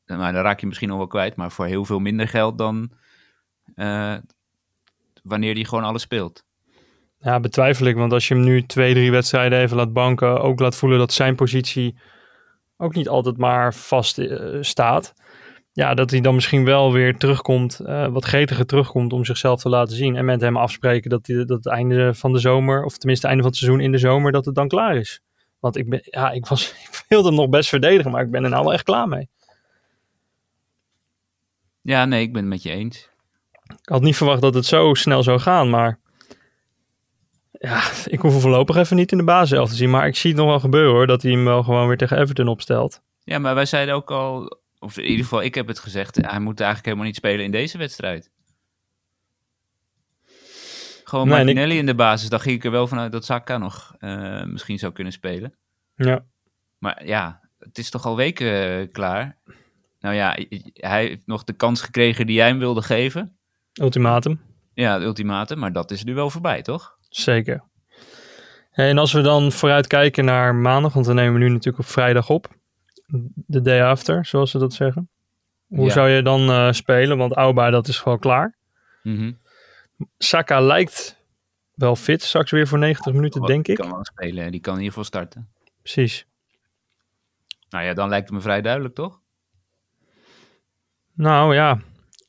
Nou, 0.06 0.34
dan 0.34 0.44
raak 0.44 0.60
je 0.60 0.68
misschien 0.68 0.88
nog 0.88 0.98
wel 0.98 1.08
kwijt, 1.08 1.36
maar 1.36 1.52
voor 1.52 1.66
heel 1.66 1.86
veel 1.86 2.00
minder 2.00 2.28
geld 2.28 2.58
dan 2.58 2.92
eh, 3.76 4.16
wanneer 5.24 5.54
hij 5.54 5.64
gewoon 5.64 5.84
alles 5.84 6.02
speelt. 6.02 6.44
Ja, 7.20 7.40
betwijfel 7.40 7.86
ik. 7.86 7.96
Want 7.96 8.14
als 8.14 8.28
je 8.28 8.34
hem 8.34 8.44
nu 8.44 8.66
twee, 8.66 8.94
drie 8.94 9.12
wedstrijden 9.12 9.60
even 9.60 9.78
laat 9.78 9.94
banken, 9.94 10.42
ook 10.42 10.60
laat 10.60 10.76
voelen 10.76 11.00
dat 11.00 11.14
zijn 11.14 11.36
positie 11.36 11.98
ook 12.78 12.96
niet 12.96 13.08
altijd 13.08 13.38
maar 13.38 13.74
vast 13.74 14.18
eh, 14.18 14.58
staat. 14.62 15.14
Ja, 15.72 15.94
dat 15.94 16.12
hij 16.12 16.22
dan 16.22 16.36
misschien 16.36 16.66
wel 16.66 16.94
weer 16.94 17.18
terugkomt, 17.18 17.80
eh, 17.80 18.08
wat 18.08 18.26
gretiger 18.26 18.66
terugkomt 18.66 19.14
om 19.14 19.26
zichzelf 19.26 19.62
te 19.62 19.70
laten 19.70 19.96
zien. 19.96 20.16
En 20.16 20.26
met 20.26 20.42
hem 20.42 20.58
afspreken 20.58 21.10
dat, 21.10 21.28
hij, 21.28 21.36
dat 21.36 21.58
het 21.58 21.68
einde 21.68 22.14
van 22.14 22.34
de 22.34 22.40
zomer, 22.40 22.84
of 22.84 22.98
tenminste 22.98 23.28
het 23.28 23.36
einde 23.36 23.42
van 23.42 23.52
het 23.52 23.56
seizoen 23.56 23.82
in 23.82 23.92
de 23.92 23.98
zomer, 23.98 24.32
dat 24.32 24.46
het 24.46 24.56
dan 24.56 24.68
klaar 24.68 24.96
is. 24.96 25.22
Want 25.60 25.78
ik, 25.78 25.90
ben, 25.90 26.00
ja, 26.04 26.32
ik, 26.32 26.46
was, 26.46 26.72
ik 26.90 27.06
wilde 27.08 27.28
hem 27.28 27.38
nog 27.38 27.50
best 27.50 27.70
verdedigen, 27.70 28.12
maar 28.12 28.24
ik 28.24 28.32
ben 28.32 28.44
er 28.44 28.50
nou 28.50 28.64
wel 28.64 28.74
echt 28.74 28.84
klaar 28.84 29.08
mee. 29.08 29.30
Ja, 31.86 32.06
nee, 32.06 32.22
ik 32.22 32.34
ben 32.34 32.42
het 32.42 32.52
met 32.52 32.64
je 32.64 32.70
eens. 32.72 33.10
Ik 33.64 33.90
had 33.90 34.02
niet 34.02 34.16
verwacht 34.18 34.42
dat 34.42 34.54
het 34.54 34.66
zo 34.66 34.94
snel 34.94 35.24
zou 35.24 35.40
gaan, 35.40 35.70
maar 35.70 36.00
ja, 37.52 37.84
ik 38.06 38.20
hoef 38.20 38.32
hem 38.32 38.42
voorlopig 38.42 38.76
even 38.76 38.96
niet 38.96 39.12
in 39.12 39.18
de 39.18 39.24
basis 39.24 39.70
te 39.70 39.76
zien. 39.76 39.90
Maar 39.90 40.08
ik 40.08 40.16
zie 40.16 40.30
het 40.32 40.40
nog 40.40 40.50
wel 40.50 40.60
gebeuren 40.60 40.92
hoor, 40.94 41.08
dat 41.08 41.22
hij 41.22 41.32
hem 41.32 41.44
wel 41.46 41.64
gewoon 41.64 41.88
weer 41.88 41.98
tegen 41.98 42.18
Everton 42.20 42.48
opstelt. 42.48 43.02
Ja, 43.24 43.40
maar 43.40 43.56
wij 43.56 43.66
zeiden 43.66 43.96
ook 43.96 44.12
al, 44.12 44.60
of 44.80 44.98
in 44.98 45.04
ieder 45.06 45.24
geval 45.24 45.42
ik 45.42 45.56
heb 45.56 45.68
het 45.68 45.80
gezegd, 45.80 46.16
hij 46.16 46.40
moet 46.40 46.58
eigenlijk 46.60 46.86
helemaal 46.86 47.06
niet 47.08 47.16
spelen 47.16 47.46
in 47.46 47.52
deze 47.52 47.78
wedstrijd. 47.78 48.30
Gewoon 51.04 51.28
Nee, 51.28 51.40
ik- 51.40 51.46
Martinelli 51.46 51.78
in 51.78 51.86
de 51.86 51.96
basis, 51.96 52.30
dan 52.30 52.40
ging 52.40 52.56
ik 52.56 52.64
er 52.66 52.72
wel 52.72 52.88
vanuit 52.88 53.12
dat 53.12 53.26
Saka 53.26 53.58
nog 53.58 53.96
eh, 54.00 54.44
misschien 54.44 54.80
zou 54.80 54.92
kunnen 54.94 55.14
spelen. 55.14 55.56
Ja, 55.96 56.26
Maar 56.78 57.06
ja, 57.06 57.40
het 57.60 57.78
is 57.78 57.90
toch 57.90 58.06
al 58.06 58.16
weken 58.16 58.80
eh, 58.80 58.92
klaar. 58.92 59.38
Nou 60.06 60.18
ja, 60.18 60.38
hij 60.74 61.06
heeft 61.06 61.26
nog 61.28 61.44
de 61.44 61.54
kans 61.54 61.82
gekregen 61.82 62.26
die 62.26 62.36
jij 62.36 62.48
hem 62.48 62.60
wilde 62.60 62.82
geven. 62.82 63.38
ultimatum. 63.82 64.42
Ja, 64.74 64.94
het 64.94 65.04
ultimatum, 65.04 65.60
maar 65.60 65.72
dat 65.74 65.92
is 65.92 66.04
nu 66.04 66.14
wel 66.14 66.30
voorbij, 66.30 66.62
toch? 66.62 66.98
Zeker. 67.10 67.64
En 68.72 68.98
als 68.98 69.14
we 69.14 69.22
dan 69.22 69.52
vooruit 69.52 69.88
kijken 69.88 70.26
naar 70.26 70.56
maandag, 70.56 70.94
want 70.94 71.06
we 71.06 71.14
nemen 71.14 71.40
nu 71.40 71.50
natuurlijk 71.50 71.80
op 71.84 71.86
vrijdag 71.90 72.30
op. 72.30 72.48
De 73.36 73.62
day 73.62 73.84
after, 73.84 74.26
zoals 74.26 74.52
ze 74.52 74.58
dat 74.58 74.74
zeggen. 74.74 75.10
Hoe 75.68 75.86
Ja. 75.86 75.92
zou 75.92 76.10
je 76.10 76.22
dan 76.22 76.50
eh, 76.50 76.72
spelen? 76.72 77.18
Want 77.18 77.34
Auba, 77.34 77.70
dat 77.70 77.88
is 77.88 77.98
gewoon 78.00 78.20
klaar. 78.20 78.58
Mhm. 79.04 79.32
Saka 80.18 80.60
lijkt 80.62 81.18
wel 81.74 81.96
fit 81.96 82.22
straks 82.24 82.52
weer 82.52 82.68
voor 82.68 82.78
90 82.80 83.14
minuten, 83.14 83.40
Wat- 83.40 83.50
denk 83.50 83.68
ik. 83.68 83.76
kan 83.76 83.90
wel 83.92 84.06
spelen, 84.06 84.52
die 84.52 84.62
kan 84.62 84.74
in 84.74 84.80
ieder 84.80 84.94
geval 84.94 85.04
starten. 85.08 85.50
Precies. 85.82 86.26
Nou 87.70 87.86
ja, 87.86 87.94
dan 87.94 88.10
lijkt 88.10 88.26
het 88.28 88.36
me 88.36 88.42
vrij 88.44 88.62
duidelijk, 88.62 88.96
toch? 88.96 89.24
Nou 91.16 91.56
ja, 91.56 91.80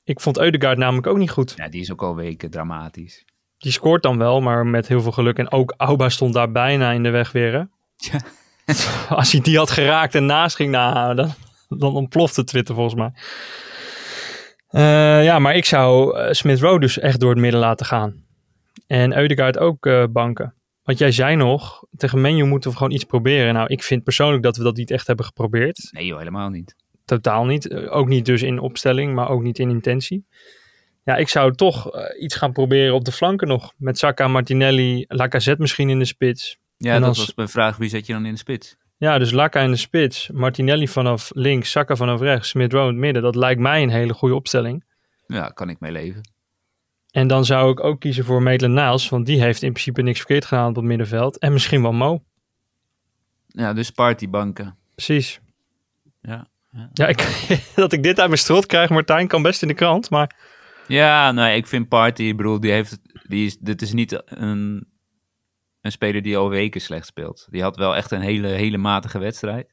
ik 0.05 0.21
vond 0.21 0.39
Eudegaard 0.39 0.79
namelijk 0.79 1.07
ook 1.07 1.17
niet 1.17 1.31
goed. 1.31 1.53
Ja, 1.57 1.69
die 1.69 1.81
is 1.81 1.93
ook 1.93 2.03
al 2.03 2.17
weken 2.17 2.51
dramatisch. 2.51 3.25
Die 3.59 3.73
scoort 3.73 4.03
dan 4.03 4.19
wel, 4.19 4.41
maar 4.41 4.67
met 4.67 4.89
heel 4.89 5.03
veel 5.03 5.13
geluk. 5.13 5.39
En 5.39 5.51
ook 5.51 5.75
Auba 5.77 6.09
stond 6.09 6.35
daar 6.35 6.53
bijna 6.53 6.91
in 6.91 7.03
de 7.03 7.11
weg 7.11 7.33
weer. 7.33 7.53
Hè? 7.53 7.63
Ja. 7.97 8.21
Als 9.17 9.33
hij 9.33 9.41
die 9.41 9.57
had 9.57 9.71
geraakt 9.71 10.15
en 10.15 10.27
naast 10.27 10.57
ging 10.57 10.71
nahouden, 10.71 11.35
dan, 11.69 11.79
dan 11.79 11.95
ontplofte 11.95 12.45
Twitter 12.45 12.75
volgens 12.75 12.95
mij. 12.95 13.13
Eh, 14.69 15.25
ja, 15.25 15.39
maar 15.39 15.57
ik 15.57 15.65
zou 15.65 16.19
eh, 16.19 16.33
Smith 16.33 16.61
Rowe 16.61 16.81
dus 16.81 16.99
echt 16.99 17.21
door 17.21 17.31
het 17.31 17.39
midden 17.39 17.61
laten 17.61 17.87
gaan. 17.87 18.25
En 18.87 19.17
Eudegaard 19.17 19.59
ook 19.59 19.87
eh, 19.87 20.05
banken. 20.11 20.55
Want 20.83 20.99
jij 20.99 21.11
zei 21.11 21.37
nog, 21.37 21.85
tegen 21.97 22.21
Menu 22.21 22.45
moeten 22.45 22.71
we 22.71 22.77
gewoon 22.77 22.93
iets 22.93 23.05
proberen. 23.05 23.55
Nou, 23.55 23.67
ik 23.67 23.83
vind 23.83 24.05
persoonlijk 24.05 24.43
dat 24.43 24.57
we 24.57 24.63
dat 24.63 24.77
niet 24.77 24.91
echt 24.91 25.07
hebben 25.07 25.25
geprobeerd. 25.25 25.89
Nee 25.91 26.07
joh, 26.07 26.19
helemaal 26.19 26.49
niet. 26.49 26.75
Totaal 27.07 27.45
niet. 27.45 27.69
Eh, 27.69 27.97
Ook 27.97 28.09
niet 28.09 28.25
dus 28.25 28.43
in 28.43 28.59
opstelling, 28.59 29.15
maar 29.15 29.29
ook 29.29 29.43
niet 29.43 29.59
in 29.59 29.71
intentie. 29.71 30.27
Ja, 31.05 31.17
ik 31.17 31.29
zou 31.29 31.55
toch 31.55 31.91
eh, 31.95 32.23
iets 32.23 32.35
gaan 32.35 32.53
proberen 32.53 32.95
op 32.95 33.05
de 33.05 33.13
flanken 33.13 33.49
nog. 33.49 33.73
Met 33.77 33.99
Saka, 33.99 34.29
Martinelli, 34.29 35.05
Lacazette 35.09 35.61
misschien 35.61 35.89
in 35.91 35.99
de 35.99 36.05
spits. 36.05 36.59
Ja, 36.77 36.95
En 36.95 37.01
dat 37.01 37.09
als- 37.09 37.19
was 37.19 37.35
mijn 37.35 37.49
vraag, 37.49 37.77
wie 37.77 37.89
zet 37.89 38.07
je 38.07 38.13
dan 38.13 38.27
in 38.27 38.33
de 38.33 38.39
spits? 38.39 38.77
Ja, 38.99 39.19
dus 39.19 39.31
Laka 39.31 39.61
in 39.61 39.71
de 39.71 39.77
spits, 39.77 40.31
Martinelli 40.33 40.89
vanaf 40.89 41.31
links, 41.35 41.71
Saka 41.71 41.97
vanaf 41.97 42.21
rechts, 42.21 42.49
Smith 42.49 42.73
Rowe 42.73 42.87
in 42.87 42.93
het 42.93 43.01
midden. 43.03 43.23
Dat 43.23 43.35
lijkt 43.35 43.61
mij 43.61 43.83
een 43.83 43.89
hele 43.91 44.13
goede 44.15 44.35
opstelling. 44.35 44.85
Ja, 45.27 45.49
kan 45.49 45.69
ik 45.69 45.81
mee 45.81 45.93
leven. 45.93 46.21
En 47.11 47.27
dan 47.29 47.45
zou 47.45 47.71
ik 47.71 47.85
ook 47.85 48.01
kiezen 48.01 48.25
voor 48.25 48.43
Maitland 48.43 48.75
Niles, 48.75 49.09
want 49.09 49.27
die 49.27 49.41
heeft 49.43 49.63
in 49.63 49.73
principe 49.73 50.03
niks 50.03 50.19
verkeerd 50.19 50.45
gedaan 50.45 50.69
op 50.69 50.75
het 50.77 50.85
middenveld. 50.85 51.39
En 51.39 51.53
misschien 51.53 51.83
wel 51.83 51.93
Mo. 51.93 52.23
Ja, 53.47 53.73
dus 53.73 53.91
partybanken. 53.91 54.77
Precies. 54.95 55.41
Ja, 56.21 56.47
ja. 56.93 57.07
Ik, 57.07 57.49
dat 57.75 57.93
ik 57.93 58.03
dit 58.03 58.19
uit 58.19 58.29
mijn 58.29 58.41
strot 58.41 58.67
krijg, 58.67 58.91
Martijn, 58.91 59.29
kan 59.29 59.43
best 59.43 59.63
in 59.63 59.69
de 59.69 59.75
krant. 59.75 60.11
Maar 60.11 60.37
Ja, 60.87 61.33
nou, 61.33 61.51
ik 61.55 61.67
vind 61.67 61.89
Party, 61.89 62.23
ik 62.23 62.37
bedoel, 62.37 62.61
die 62.61 62.71
heeft, 62.73 62.99
die 63.29 63.47
is, 63.47 63.59
dit 63.59 63.83
is 63.83 63.93
niet 63.93 64.23
een, 64.25 64.89
een 65.81 65.93
speler 65.93 66.23
die 66.23 66.37
al 66.37 66.49
weken 66.49 66.81
slecht 66.81 67.07
speelt. 67.07 67.47
Die 67.51 67.63
had 67.63 67.77
wel 67.77 67.97
echt 67.97 68.11
een 68.11 68.21
hele, 68.21 68.49
hele 68.49 68.79
matige 68.79 69.19
wedstrijd. 69.19 69.67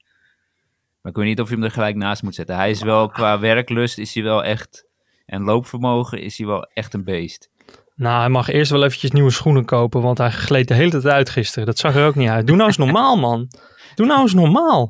Maar 1.01 1.11
ik 1.11 1.17
weet 1.17 1.27
niet 1.27 1.39
of 1.41 1.49
je 1.49 1.55
hem 1.55 1.63
er 1.63 1.71
gelijk 1.71 1.95
naast 1.95 2.23
moet 2.23 2.35
zetten. 2.35 2.55
Hij 2.55 2.69
is 2.69 2.81
wel, 2.81 3.09
qua 3.09 3.39
werklust 3.39 3.97
is 3.97 4.13
hij 4.13 4.23
wel 4.23 4.43
echt, 4.43 4.85
en 5.25 5.43
loopvermogen 5.43 6.21
is 6.21 6.37
hij 6.37 6.47
wel 6.47 6.63
echt 6.73 6.93
een 6.93 7.03
beest. 7.03 7.49
Nou, 7.95 8.19
hij 8.19 8.29
mag 8.29 8.49
eerst 8.49 8.71
wel 8.71 8.83
eventjes 8.83 9.11
nieuwe 9.11 9.31
schoenen 9.31 9.65
kopen, 9.65 10.01
want 10.01 10.17
hij 10.17 10.31
gleed 10.31 10.67
de 10.67 10.73
hele 10.73 10.89
tijd 10.89 11.05
uit 11.05 11.29
gisteren. 11.29 11.65
Dat 11.65 11.77
zag 11.77 11.95
er 11.95 12.05
ook 12.05 12.15
niet 12.15 12.29
uit. 12.29 12.47
Doe 12.47 12.55
nou 12.55 12.67
eens 12.67 12.77
normaal, 12.77 13.15
man. 13.17 13.47
Doe 13.95 14.05
nou 14.05 14.21
eens 14.21 14.33
normaal. 14.33 14.89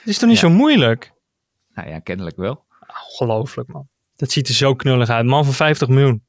Het 0.00 0.08
is 0.08 0.18
toch 0.18 0.28
niet 0.28 0.40
Ja. 0.40 0.48
zo 0.48 0.54
moeilijk? 0.54 1.12
Nou 1.76 1.88
ja, 1.88 1.98
kennelijk 1.98 2.36
wel. 2.36 2.64
Ongelooflijk, 3.10 3.68
man. 3.72 3.88
Dat 4.16 4.30
ziet 4.30 4.48
er 4.48 4.54
zo 4.54 4.74
knullig 4.74 5.08
uit. 5.08 5.26
Man 5.26 5.44
van 5.44 5.54
50 5.54 5.88
miljoen. 5.88 6.24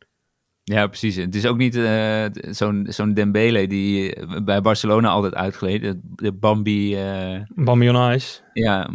Ja, 0.63 0.87
precies. 0.87 1.15
Het 1.15 1.35
is 1.35 1.45
ook 1.45 1.57
niet 1.57 1.75
eh, 1.75 2.25
zo'n 2.33 2.85
zo'n 2.89 3.13
Dembele 3.13 3.67
die 3.67 4.15
eh, 4.15 4.43
bij 4.43 4.61
Barcelona 4.61 5.09
altijd 5.09 5.35
uitgleed. 5.35 5.95
De, 6.03 6.31
Bambi, 6.31 6.95
eh, 6.95 7.41
Bambi 7.55 7.89
on 7.89 8.11
Ice. 8.11 8.41
ja, 8.53 8.89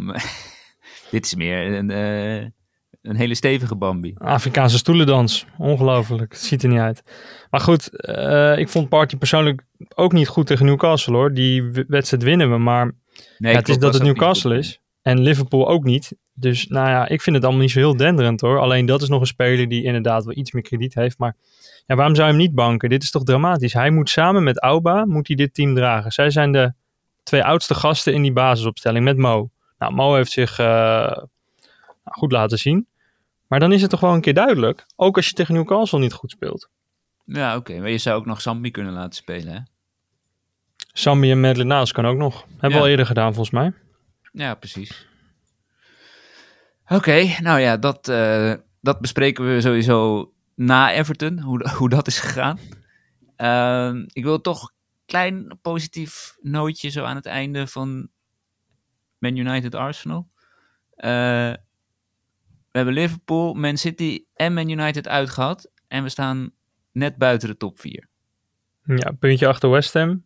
dit 1.11 1.25
is 1.25 1.35
meer 1.35 1.73
een, 1.73 1.89
een 3.01 3.15
hele 3.15 3.35
stevige 3.35 3.75
Bambi. 3.75 4.13
Afrikaanse 4.17 4.77
stoelendans. 4.77 5.45
Ongelooflijk. 5.57 6.31
Het 6.31 6.41
ziet 6.41 6.63
er 6.63 6.69
niet 6.69 6.79
uit. 6.79 7.03
Maar 7.49 7.61
goed, 7.61 7.89
ik 8.59 8.69
vond 8.69 8.89
Party 8.89 9.17
persoonlijk 9.17 9.63
ook 9.95 10.13
niet 10.13 10.27
goed 10.27 10.47
tegen 10.47 10.65
Newcastle, 10.65 11.13
hoor. 11.13 11.33
Die 11.33 11.63
wedstrijd 11.87 12.23
winnen 12.23 12.51
we, 12.51 12.57
maar 12.57 12.91
Nee, 13.37 13.51
ja, 13.51 13.57
het 13.57 13.69
is 13.69 13.77
dat 13.77 13.93
het 13.93 14.03
Newcastle 14.03 14.57
is. 14.57 14.81
En 15.03 15.21
Liverpool 15.21 15.67
ook 15.67 15.83
niet. 15.83 16.15
Dus 16.33 16.67
nou 16.67 16.89
ja, 16.89 17.07
ik 17.07 17.21
vind 17.21 17.35
het 17.35 17.45
allemaal 17.45 17.61
niet 17.61 17.71
zo 17.71 17.79
heel 17.79 17.97
denderend 17.97 18.41
hoor. 18.41 18.59
Alleen 18.59 18.85
dat 18.85 19.01
is 19.01 19.09
nog 19.09 19.19
een 19.19 19.27
speler 19.27 19.69
die 19.69 19.83
inderdaad 19.83 20.25
wel 20.25 20.37
iets 20.37 20.51
meer 20.51 20.61
krediet 20.61 20.93
heeft. 20.93 21.17
Maar 21.17 21.35
ja, 21.85 21.95
waarom 21.95 22.15
zou 22.15 22.27
je 22.27 22.33
hem 22.33 22.43
niet 22.43 22.55
banken? 22.55 22.89
Dit 22.89 23.03
is 23.03 23.11
toch 23.11 23.23
dramatisch. 23.23 23.73
Hij 23.73 23.89
moet 23.89 24.09
samen 24.09 24.43
met 24.43 24.61
Auba 24.61 25.05
moet 25.05 25.27
hij 25.27 25.35
dit 25.35 25.53
team 25.53 25.75
dragen. 25.75 26.11
Zij 26.11 26.29
zijn 26.29 26.51
de 26.51 26.73
twee 27.23 27.43
oudste 27.43 27.73
gasten 27.73 28.13
in 28.13 28.21
die 28.21 28.33
basisopstelling 28.33 29.03
met 29.03 29.17
Mo. 29.17 29.49
Nou, 29.77 29.93
Mo 29.93 30.15
heeft 30.15 30.31
zich 30.31 30.59
eh, 30.59 30.65
nou, 30.65 31.27
goed 32.03 32.31
laten 32.31 32.57
zien. 32.57 32.87
Maar 33.47 33.59
dan 33.59 33.71
is 33.71 33.81
het 33.81 33.89
toch 33.89 33.99
wel 33.99 34.13
een 34.13 34.21
keer 34.21 34.33
duidelijk. 34.33 34.85
Ook 34.95 35.15
als 35.15 35.27
je 35.27 35.33
tegen 35.33 35.53
Newcastle 35.53 35.99
niet 35.99 36.13
goed 36.13 36.31
speelt. 36.31 36.69
Ja, 37.25 37.55
oké. 37.55 37.79
Maar 37.79 37.89
je 37.89 37.97
zou 37.97 38.19
ook 38.19 38.25
nog 38.25 38.41
Sambi 38.41 38.71
kunnen 38.71 38.93
laten 38.93 39.13
spelen, 39.13 39.53
hè? 39.53 39.59
Sambi 40.93 41.31
en 41.31 41.67
Naas 41.67 41.91
kan 41.91 42.05
ook 42.05 42.17
nog. 42.17 42.45
Hebben 42.51 42.79
we 42.79 42.85
al 42.85 42.87
eerder 42.87 43.05
gedaan 43.05 43.33
volgens 43.33 43.55
mij. 43.55 43.73
Ja, 44.33 44.55
precies. 44.55 45.07
Oké, 46.87 47.35
nou 47.41 47.59
ja, 47.59 47.77
dat, 47.77 48.07
eh, 48.07 48.53
dat 48.81 48.99
bespreken 48.99 49.53
we 49.53 49.61
sowieso 49.61 50.31
na 50.55 50.91
Everton, 50.91 51.39
hoe, 51.39 51.69
hoe 51.77 51.89
dat 51.89 52.07
is 52.07 52.19
gegaan. 52.19 52.59
Ehm, 53.35 54.05
ik 54.07 54.23
wil 54.23 54.41
toch 54.41 54.61
een 54.61 54.75
klein 55.05 55.59
positief 55.61 56.37
nootje 56.41 56.89
zo 56.89 57.03
aan 57.03 57.15
het 57.15 57.25
einde 57.25 57.67
van 57.67 58.09
Man 59.17 59.35
United 59.35 59.75
Arsenal. 59.75 60.29
Eh, 60.95 61.53
we 62.71 62.79
hebben 62.79 62.93
Liverpool, 62.93 63.53
Man 63.53 63.77
City 63.77 64.25
en 64.33 64.53
Man 64.53 64.69
United 64.69 65.07
uitgehad. 65.07 65.71
En 65.87 66.03
we 66.03 66.09
staan 66.09 66.51
net 66.91 67.17
buiten 67.17 67.49
de 67.49 67.57
top 67.57 67.79
4. 67.79 68.07
Ja, 68.83 69.11
puntje 69.19 69.47
achter 69.47 69.69
West 69.69 69.93
Ham. 69.93 70.25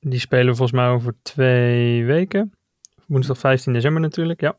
Die 0.00 0.18
spelen 0.18 0.56
volgens 0.56 0.78
mij 0.80 0.88
over 0.88 1.14
twee 1.22 2.04
weken. 2.04 2.52
Woensdag 3.12 3.38
15 3.38 3.72
december 3.72 4.00
natuurlijk, 4.02 4.40
ja. 4.40 4.58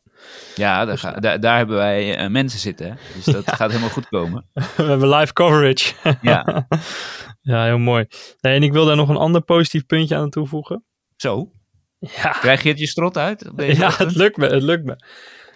Ja, 0.56 0.78
daar, 0.78 0.86
Dus, 0.86 1.00
ga- 1.00 1.12
daar, 1.20 1.40
daar 1.40 1.58
hebben 1.58 1.76
wij 1.76 2.16
eh, 2.18 2.30
mensen 2.30 2.60
zitten. 2.60 2.88
Hè? 2.88 2.94
Dus 3.16 3.26
dat 3.26 3.52
gaat 3.56 3.70
helemaal 3.70 3.90
goed 3.90 4.08
komen. 4.08 4.46
We 4.78 4.84
hebben 4.84 5.10
live 5.10 5.34
coverage. 5.34 5.94
Ja, 6.22 6.68
ja, 7.42 7.64
heel 7.66 7.78
mooi. 7.78 8.06
Nee, 8.42 8.56
en 8.56 8.64
ik 8.64 8.72
wil 8.72 8.86
daar 8.86 8.96
nog 8.96 9.10
een 9.10 9.16
ander 9.18 9.42
positief 9.42 9.86
puntje 9.86 10.16
aan 10.16 10.30
toevoegen. 10.30 10.84
zo. 11.16 11.52
Ja, 12.00 12.30
Krijg 12.32 12.64
je 12.64 12.70
het 12.70 12.80
je 12.80 12.88
strot 12.88 13.18
uit? 13.18 13.52
ja 13.56 13.88
ochtend? 13.88 13.98
het 14.10 14.16
lukt 14.18 14.38
me, 14.38 14.48
het 14.48 14.64
lukt 14.64 14.84
me. 14.86 14.96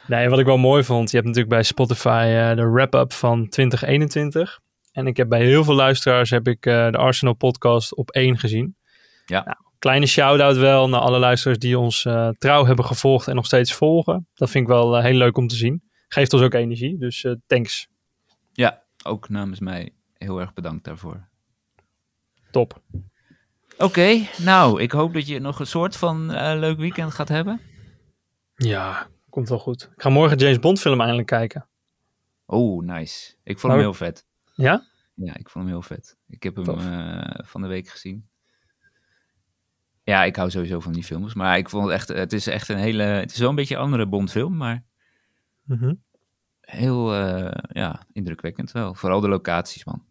Nee, 0.07 0.29
wat 0.29 0.39
ik 0.39 0.45
wel 0.45 0.57
mooi 0.57 0.83
vond, 0.83 1.09
je 1.11 1.15
hebt 1.15 1.27
natuurlijk 1.27 1.55
bij 1.55 1.63
Spotify 1.63 2.23
eh, 2.37 2.55
de 2.55 2.69
wrap-up 2.69 3.13
van 3.13 3.47
2021. 3.49 4.59
En 4.91 5.07
ik 5.07 5.17
heb 5.17 5.29
bij 5.29 5.43
heel 5.45 5.63
veel 5.63 5.73
luisteraars 5.75 6.29
heb 6.29 6.47
ik 6.47 6.65
eh, 6.65 6.91
de 6.91 6.97
Arsenal 6.97 7.33
podcast 7.33 7.95
op 7.95 8.09
één 8.11 8.37
gezien. 8.37 8.75
Ja. 9.25 9.43
Nou, 9.45 9.57
kleine 9.79 10.05
shout-out 10.05 10.55
wel 10.55 10.89
naar 10.89 10.99
alle 10.99 11.19
luisteraars 11.19 11.59
die 11.59 11.79
ons 11.79 12.05
eh, 12.05 12.29
trouw 12.29 12.65
hebben 12.65 12.85
gevolgd 12.85 13.27
en 13.27 13.35
nog 13.35 13.45
steeds 13.45 13.73
volgen. 13.73 14.27
Dat 14.33 14.49
vind 14.49 14.63
ik 14.63 14.69
wel 14.69 14.97
eh, 14.97 15.03
heel 15.03 15.17
leuk 15.17 15.37
om 15.37 15.47
te 15.47 15.55
zien. 15.55 15.83
Geeft 16.07 16.33
ons 16.33 16.41
ook 16.41 16.53
energie, 16.53 16.97
dus 16.97 17.23
eh, 17.23 17.33
thanks. 17.47 17.87
Ja, 18.51 18.83
ook 19.03 19.29
namens 19.29 19.59
mij 19.59 19.93
heel 20.17 20.39
erg 20.39 20.53
bedankt 20.53 20.83
daarvoor. 20.83 21.27
Top. 22.51 22.81
Oké, 23.77 24.27
nou, 24.37 24.81
ik 24.81 24.91
hoop 24.91 25.13
dat 25.13 25.27
je 25.27 25.39
nog 25.39 25.59
een 25.59 25.67
soort 25.67 25.95
van 25.95 26.31
leuk 26.59 26.77
weekend 26.77 27.13
gaat 27.13 27.27
hebben. 27.27 27.61
Ja, 28.55 29.07
komt 29.29 29.49
wel 29.49 29.59
goed. 29.59 29.89
Ik 29.95 30.01
ga 30.01 30.09
morgen 30.09 30.37
James 30.37 30.59
Bond 30.59 30.79
film 30.79 30.99
eindelijk 30.99 31.27
kijken. 31.27 31.67
Oh, 32.45 32.83
nice. 32.83 33.35
Ik 33.43 33.59
vond 33.59 33.73
hem 33.73 33.81
Nou, 33.81 33.81
heel 33.81 33.93
vet. 33.93 34.25
Ja? 34.55 34.87
Ja, 35.13 35.35
ik 35.35 35.49
vond 35.49 35.65
hem 35.65 35.73
heel 35.73 35.81
vet. 35.81 36.17
Ik 36.27 36.43
heb 36.43 36.55
hem 36.55 36.65
van 37.45 37.61
de 37.61 37.67
week 37.67 37.87
gezien. 37.87 38.29
Ja, 40.07 40.23
ik 40.23 40.35
hou 40.35 40.49
sowieso 40.49 40.79
van 40.79 40.91
die 40.93 41.03
films. 41.03 41.33
Maar 41.33 41.57
ik 41.57 41.69
vond 41.69 41.83
het 41.83 41.93
echt, 41.93 42.07
het 42.07 42.33
is 42.33 42.47
echt 42.47 42.69
een 42.69 42.77
hele, 42.77 43.03
het 43.03 43.31
is 43.31 43.37
wel 43.39 43.49
een 43.49 43.55
beetje 43.55 43.75
een 43.75 43.81
andere 43.81 44.05
Bondfilm, 44.07 44.57
maar 44.57 44.83
Mhm. 45.63 45.93
heel, 46.61 47.13
eh, 47.15 47.51
ja, 47.69 47.99
indrukwekkend 48.13 48.71
wel. 48.71 48.93
Vooral 48.93 49.19
de 49.19 49.27
locaties, 49.29 49.85
man. 49.85 50.03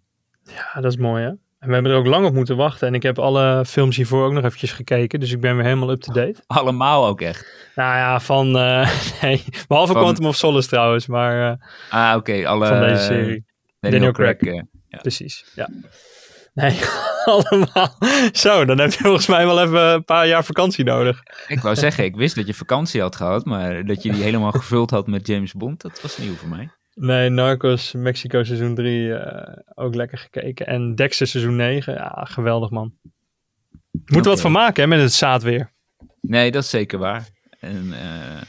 Ja, 0.43 0.81
dat 0.81 0.93
is 0.93 0.97
mooi 0.99 1.23
hè. 1.23 1.29
En 1.59 1.69
we 1.69 1.75
hebben 1.75 1.93
er 1.93 1.99
ook 1.99 2.07
lang 2.07 2.27
op 2.27 2.35
moeten 2.35 2.57
wachten. 2.57 2.89
En 2.89 2.95
ik 2.95 3.03
heb 3.03 3.19
alle 3.19 3.65
films 3.67 3.97
hiervoor 3.97 4.25
ook 4.27 4.33
nog 4.33 4.45
eventjes 4.45 4.73
gekeken. 4.73 5.21
Dus 5.21 5.33
ik 5.33 5.41
ben 5.41 5.55
weer 5.57 5.65
helemaal 5.65 5.91
up-to-date. 5.91 6.43
Allemaal 6.47 7.07
ook 7.07 7.21
echt. 7.21 7.71
Nou 7.75 7.97
ja, 7.97 8.21
van... 8.21 8.57
eh, 8.59 8.91
nee, 9.23 9.45
behalve 9.69 9.93
Van- 9.93 10.03
Quantum 10.03 10.27
of 10.27 10.37
Solace 10.37 10.69
trouwens. 10.69 11.07
Maar 11.07 11.51
eh, 11.53 11.57
Ah, 12.11 12.17
oké. 12.17 12.47
alle 12.47 12.67
van 12.67 12.81
deze 12.81 13.03
serie. 13.03 13.45
Daniel, 13.81 13.99
Daniel 14.01 14.13
Craig. 14.13 14.37
Craig. 14.37 14.63
eh, 14.89 15.01
Precies, 15.01 15.53
ja. 15.55 15.69
Nee, 16.55 16.71
allemaal. 17.33 17.97
Zo, 18.33 18.65
dan 18.65 18.79
heb 18.79 18.93
je 18.93 19.03
volgens 19.03 19.27
mij 19.27 19.47
wel 19.47 19.63
even 19.63 19.81
een 19.81 20.05
paar 20.05 20.27
jaar 20.27 20.45
vakantie 20.45 20.85
nodig. 20.85 21.23
Ik 21.49 21.61
wou 21.61 21.77
zeggen, 21.77 22.05
ik 22.05 22.17
wist 22.17 22.35
dat 22.35 22.47
je 22.47 22.55
vakantie 22.55 23.01
had 23.01 23.17
gehad, 23.17 23.45
maar 23.45 23.85
dat 23.85 24.03
je 24.03 24.13
die 24.13 24.23
helemaal 24.23 24.53
gevuld 24.53 24.91
had 24.91 25.07
met 25.07 25.27
James 25.27 25.53
Bond, 25.53 25.81
dat 25.81 26.03
was 26.03 26.19
nieuw 26.19 26.35
voor 26.35 26.49
mij. 26.49 26.71
Nee, 26.95 27.29
Narcos, 27.29 27.93
Mexico 27.93 28.45
seizoen 28.45 28.75
3 28.75 29.15
ook 29.75 29.95
lekker 29.95 30.19
gekeken. 30.19 30.67
En 30.67 30.95
Dexter 30.95 31.27
seizoen 31.27 31.57
9, 31.57 31.95
ja, 31.95 32.25
geweldig 32.29 32.71
man. 32.71 32.95
Moet 34.05 34.25
er 34.25 34.31
wat 34.31 34.41
van 34.41 34.53
maken 34.53 34.83
hè, 34.83 34.89
met 34.89 35.01
het 35.01 35.13
zaadweer. 35.13 35.73
Nee, 36.21 36.51
dat 36.51 36.63
is 36.63 36.71
zeker 36.71 36.99
waar. 36.99 37.29
En 37.61 37.93
eh, 37.93 38.43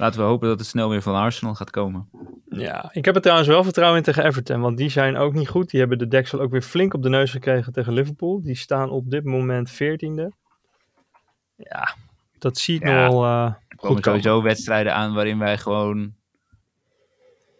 laten 0.00 0.20
we 0.20 0.26
hopen 0.26 0.48
dat 0.48 0.58
het 0.58 0.68
snel 0.68 0.88
weer 0.88 1.02
van 1.02 1.14
Arsenal 1.14 1.54
gaat 1.54 1.70
komen. 1.70 2.08
Ja, 2.48 2.90
ik 2.92 3.04
heb 3.04 3.14
er 3.14 3.20
trouwens 3.20 3.48
wel 3.48 3.64
vertrouwen 3.64 3.98
in 3.98 4.04
tegen 4.04 4.24
Everton, 4.24 4.60
want 4.60 4.76
die 4.76 4.88
zijn 4.88 5.16
ook 5.16 5.32
niet 5.32 5.48
goed. 5.48 5.70
Die 5.70 5.80
hebben 5.80 5.98
de 5.98 6.08
deksel 6.08 6.40
ook 6.40 6.50
weer 6.50 6.62
flink 6.62 6.94
op 6.94 7.02
de 7.02 7.08
neus 7.08 7.30
gekregen 7.30 7.72
tegen 7.72 7.92
Liverpool. 7.92 8.42
Die 8.42 8.56
staan 8.56 8.90
op 8.90 9.10
dit 9.10 9.24
moment 9.24 9.72
14e. 9.72 10.26
Ja, 11.56 11.94
dat 12.38 12.58
zie 12.58 12.74
ik 12.74 12.86
Ja, 12.86 13.04
nog 13.04 13.12
wel 13.12 13.24
eh, 13.24 13.44
Er 13.44 13.56
goed 13.68 13.78
komen 13.80 14.02
komen. 14.02 14.02
sowieso 14.22 14.42
wedstrijden 14.42 14.94
aan 14.94 15.14
waarin 15.14 15.38
wij 15.38 15.58
gewoon, 15.58 16.14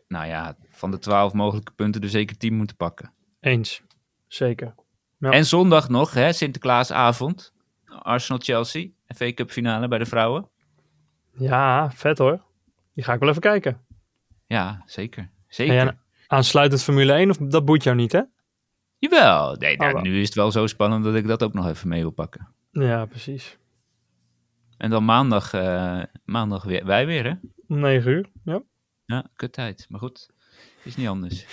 nou 0.08 0.26
ja, 0.26 0.56
van 0.70 0.90
de 0.90 0.98
twaalf 0.98 1.32
mogelijke 1.32 1.72
punten 1.72 2.02
er 2.02 2.08
zeker 2.08 2.36
tien 2.36 2.54
moeten 2.54 2.76
pakken. 2.76 3.12
Eens, 3.40 3.82
zeker. 4.26 4.74
Ja. 5.18 5.30
En 5.30 5.46
zondag 5.46 5.88
nog, 5.88 6.12
hè, 6.14 6.32
Sinterklaasavond, 6.32 7.52
Arsenal-Chelsea, 7.84 8.86
FA 9.06 9.32
Cup 9.32 9.50
finale 9.50 9.88
bij 9.88 9.98
de 9.98 10.06
vrouwen. 10.06 10.48
Ja, 11.40 11.90
vet 11.90 12.18
hoor. 12.18 12.40
Die 12.94 13.04
ga 13.04 13.12
ik 13.12 13.20
wel 13.20 13.28
even 13.28 13.40
kijken. 13.40 13.80
Ja, 14.46 14.82
zeker. 14.86 15.30
Zeker. 15.48 15.76
En 15.78 15.84
ja, 15.86 15.96
aansluitend 16.26 16.82
Formule 16.82 17.12
1, 17.12 17.30
of 17.30 17.36
dat 17.36 17.64
boeit 17.64 17.82
jou 17.82 17.96
niet 17.96 18.12
hè? 18.12 18.20
Jawel, 18.98 19.54
nee, 19.56 19.76
nou, 19.76 19.88
Oh, 19.88 19.94
wel. 19.94 20.02
nu 20.10 20.20
is 20.20 20.26
het 20.26 20.34
wel 20.34 20.50
zo 20.50 20.66
spannend 20.66 21.04
dat 21.04 21.14
ik 21.14 21.26
dat 21.26 21.42
ook 21.42 21.52
nog 21.52 21.66
even 21.66 21.88
mee 21.88 22.00
wil 22.00 22.10
pakken. 22.10 22.48
Ja, 22.70 23.04
precies. 23.06 23.58
En 24.76 24.90
dan 24.90 25.04
maandag, 25.04 25.52
eh, 25.52 26.02
maandag 26.24 26.64
weer, 26.64 26.84
wij 26.86 27.06
weer, 27.06 27.24
hè? 27.24 27.32
Om 27.68 27.78
9 27.80 28.10
uur, 28.10 28.28
ja. 28.44 28.62
Ja, 29.04 29.24
kut 29.36 29.52
tijd. 29.52 29.86
Maar 29.88 30.00
goed, 30.00 30.28
is 30.82 30.96
niet 30.96 31.08
anders. 31.08 31.44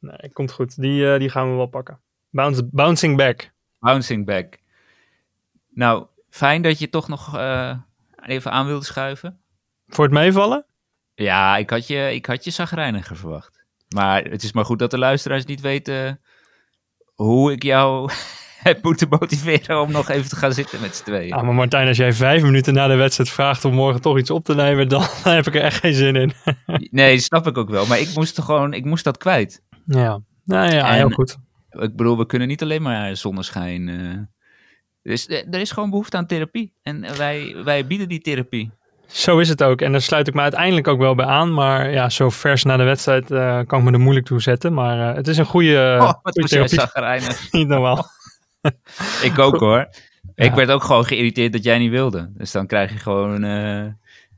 Nee, 0.00 0.32
komt 0.32 0.52
goed. 0.52 0.80
Die, 0.80 1.12
eh, 1.12 1.18
die 1.18 1.28
gaan 1.30 1.50
we 1.50 1.56
wel 1.56 1.66
pakken. 1.66 2.00
Bounce, 2.30 2.68
bouncing 2.70 3.16
back. 3.16 3.50
Bouncing 3.78 4.26
back. 4.26 4.58
Nou, 5.70 6.06
fijn 6.28 6.62
dat 6.62 6.78
je 6.78 6.88
toch 6.88 7.08
nog 7.08 7.36
eh, 7.36 7.78
even 8.26 8.50
aan 8.52 8.66
wilde 8.66 8.84
schuiven. 8.84 9.40
Voor 9.86 10.04
het 10.04 10.12
meevallen? 10.12 10.66
Ja, 11.14 11.56
ik 11.56 11.70
had 11.70 11.86
je, 11.86 12.14
ik 12.14 12.26
had 12.26 12.44
je 12.44 12.50
zagrijniger 12.50 13.16
verwacht. 13.16 13.64
Maar 13.88 14.22
het 14.24 14.42
is 14.42 14.52
maar 14.52 14.64
goed 14.64 14.78
dat 14.78 14.90
de 14.90 14.98
luisteraars 14.98 15.44
niet 15.44 15.60
weten 15.60 16.20
hoe 17.14 17.52
ik 17.52 17.62
jou 17.62 18.10
heb 18.68 18.82
moeten 18.82 19.08
motiveren 19.08 19.80
om 19.80 19.90
nog 19.92 20.08
even 20.08 20.28
te 20.28 20.36
gaan 20.36 20.52
zitten 20.52 20.80
met 20.80 20.96
z'n 20.96 21.04
tweeën. 21.04 21.28
Ja, 21.28 21.42
maar 21.42 21.54
Martijn, 21.54 21.88
als 21.88 21.96
jij 21.96 22.12
vijf 22.12 22.42
minuten 22.42 22.74
na 22.74 22.86
de 22.86 22.94
wedstrijd 22.94 23.30
vraagt 23.30 23.64
om 23.64 23.74
morgen 23.74 24.00
toch 24.00 24.18
iets 24.18 24.30
op 24.30 24.44
te 24.44 24.54
nemen, 24.54 24.88
dan 24.88 25.02
heb 25.22 25.46
ik 25.46 25.54
er 25.54 25.62
echt 25.62 25.78
geen 25.80 25.94
zin 25.94 26.16
in. 26.16 26.32
Nee, 26.90 27.18
snap 27.18 27.46
ik 27.46 27.58
ook 27.58 27.70
wel. 27.70 27.86
Maar 27.86 27.98
ik 28.00 28.14
moest 28.14 28.40
gewoon, 28.42 28.72
ik 28.72 28.84
moest 28.84 29.04
dat 29.04 29.16
kwijt. 29.18 29.62
Ja, 29.86 30.20
nou 30.44 30.72
ja, 30.72 30.88
En- 30.88 30.94
heel 30.94 31.10
goed. 31.10 31.36
Ik 31.70 31.96
bedoel, 31.96 32.18
we 32.18 32.26
kunnen 32.26 32.48
niet 32.48 32.62
alleen 32.62 32.82
maar 32.82 33.16
zonneschijn. 33.16 33.88
Dus 35.04 35.26
eh, 35.26 35.46
er 35.50 35.60
is 35.60 35.70
gewoon 35.70 35.90
behoefte 35.90 36.16
aan 36.16 36.26
therapie. 36.26 36.72
En 36.82 37.16
wij, 37.16 37.54
wij 37.64 37.86
bieden 37.86 38.08
die 38.08 38.20
therapie. 38.20 38.70
Zo 39.06 39.38
is 39.38 39.48
het 39.48 39.62
ook. 39.62 39.80
En 39.80 39.92
daar 39.92 40.00
sluit 40.00 40.28
ik 40.28 40.34
me 40.34 40.40
uiteindelijk 40.40 40.88
ook 40.88 40.98
wel 40.98 41.14
bij 41.14 41.26
aan. 41.26 41.54
Maar 41.54 41.90
ja, 41.90 42.08
zo 42.08 42.30
vers 42.30 42.64
na 42.64 42.76
de 42.76 42.82
wedstrijd 42.82 43.30
eh, 43.30 43.60
kan 43.66 43.78
ik 43.78 43.84
me 43.84 43.92
er 43.92 44.00
moeilijk 44.00 44.26
toe 44.26 44.40
zetten. 44.42 44.74
Maar 44.74 45.10
eh, 45.10 45.16
het 45.16 45.28
is 45.28 45.38
een 45.38 45.44
goede, 45.44 45.96
oh, 46.00 46.12
wat 46.22 46.32
goede 46.32 46.48
therapie. 46.66 47.28
Niet 47.58 47.68
normaal. 47.68 48.06
Ik 49.22 49.38
ook 49.38 49.56
hoor. 49.60 49.88
Ik 50.34 50.52
werd 50.54 50.70
ook 50.70 50.82
gewoon 50.82 51.04
geïrriteerd 51.04 51.52
dat 51.52 51.64
jij 51.64 51.78
niet 51.78 51.90
wilde. 51.90 52.30
Dus 52.36 52.52
dan 52.52 52.66
krijg 52.66 52.92
je 52.92 52.98
gewoon... 52.98 53.44
eh, 53.44 53.84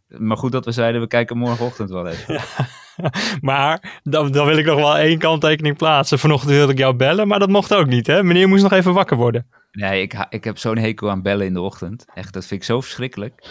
Maar 0.08 0.36
goed 0.36 0.52
dat 0.52 0.64
we 0.64 0.72
zeiden, 0.72 1.00
we 1.00 1.06
kijken 1.06 1.38
morgenochtend 1.38 1.90
wel 1.90 2.06
even. 2.06 2.40
Maar 3.40 4.00
dan, 4.02 4.32
dan 4.32 4.46
wil 4.46 4.56
ik 4.56 4.66
nog 4.66 4.76
wel 4.76 4.96
één 4.98 5.18
kanttekening 5.18 5.76
plaatsen. 5.76 6.18
Vanochtend 6.18 6.52
wilde 6.52 6.72
ik 6.72 6.78
jou 6.78 6.94
bellen, 6.94 7.28
maar 7.28 7.38
dat 7.38 7.48
mocht 7.48 7.74
ook 7.74 7.86
niet. 7.86 8.06
Hè? 8.06 8.22
Meneer 8.22 8.48
moest 8.48 8.62
nog 8.62 8.72
even 8.72 8.92
wakker 8.94 9.16
worden. 9.16 9.46
Nee, 9.76 10.02
ik, 10.02 10.26
ik 10.28 10.44
heb 10.44 10.58
zo'n 10.58 10.78
hekel 10.78 11.10
aan 11.10 11.22
bellen 11.22 11.46
in 11.46 11.54
de 11.54 11.60
ochtend. 11.60 12.04
Echt, 12.14 12.32
dat 12.32 12.46
vind 12.46 12.60
ik 12.60 12.66
zo 12.66 12.80
verschrikkelijk. 12.80 13.46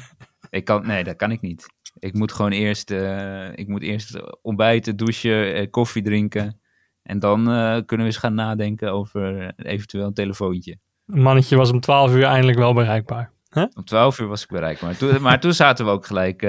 ik 0.50 0.64
kan, 0.64 0.86
nee, 0.86 1.04
dat 1.04 1.16
kan 1.16 1.30
ik 1.30 1.40
niet. 1.40 1.66
Ik 1.98 2.14
moet 2.14 2.32
gewoon 2.32 2.50
eerst, 2.50 2.90
eh, 2.90 3.52
ik 3.54 3.68
moet 3.68 3.82
eerst 3.82 4.20
ontbijten, 4.42 4.96
douchen, 4.96 5.54
eh, 5.54 5.70
koffie 5.70 6.02
drinken. 6.02 6.60
En 7.02 7.18
dan 7.18 7.50
eh, 7.50 7.76
kunnen 7.86 8.06
we 8.06 8.12
eens 8.12 8.16
gaan 8.16 8.34
nadenken 8.34 8.92
over 8.92 9.52
eventueel 9.56 10.06
een 10.06 10.14
telefoontje. 10.14 10.78
Een 11.06 11.22
mannetje 11.22 11.56
was 11.56 11.70
om 11.70 11.80
12 11.80 12.14
uur 12.14 12.24
eindelijk 12.24 12.58
wel 12.58 12.74
bereikbaar. 12.74 13.34
Om 13.74 13.84
12 13.84 14.18
uur 14.18 14.26
was 14.26 14.42
ik 14.42 14.48
bereikbaar. 14.48 14.88
Maar 14.88 14.98
toen, 14.98 15.22
maar 15.22 15.40
toen 15.40 15.52
zaten 15.52 15.84
we 15.84 15.90
ook 15.90 16.06
gelijk 16.06 16.40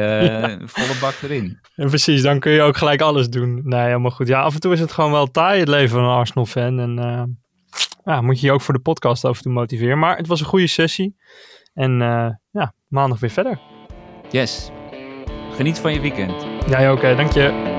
volle 0.66 0.98
bak 1.02 1.16
erin. 1.24 1.60
En 1.76 1.88
precies, 1.88 2.22
dan 2.22 2.40
kun 2.40 2.52
je 2.52 2.62
ook 2.62 2.78
gelijk 2.78 3.02
alles 3.02 3.30
doen. 3.30 3.62
Nee, 3.64 3.86
helemaal 3.86 4.12
goed. 4.12 4.28
Ja, 4.28 4.42
af 4.42 4.54
en 4.54 4.60
toe 4.60 4.74
is 4.74 4.80
het 4.80 4.92
gewoon 4.92 5.12
wel 5.12 5.32
taai, 5.32 5.60
het 5.60 5.68
leven 5.68 5.90
van 5.90 6.04
een 6.04 6.18
Arsenal-fan. 6.18 6.80
En 6.80 7.00
ja, 8.08 8.22
moet 8.22 8.40
je 8.40 8.46
je 8.46 8.54
ook 8.54 8.62
voor 8.62 8.74
de 8.74 8.80
podcast 8.80 9.26
af 9.26 9.38
en 9.38 9.44
toe 9.44 9.52
motiveren. 9.52 10.00
Maar 10.00 10.18
het 10.18 10.28
was 10.28 10.40
een 10.40 10.46
goede 10.46 10.68
sessie. 10.68 11.16
En 11.74 12.02
uh, 12.02 12.30
ja, 12.52 12.74
maandag 12.88 13.20
weer 13.20 13.30
verder. 13.30 13.60
Yes. 14.30 14.72
Geniet 15.52 15.80
van 15.80 15.94
je 15.94 16.00
weekend. 16.00 16.46
Jij 16.68 16.90
ook, 16.90 17.02
dank 17.02 17.32
je. 17.32 17.77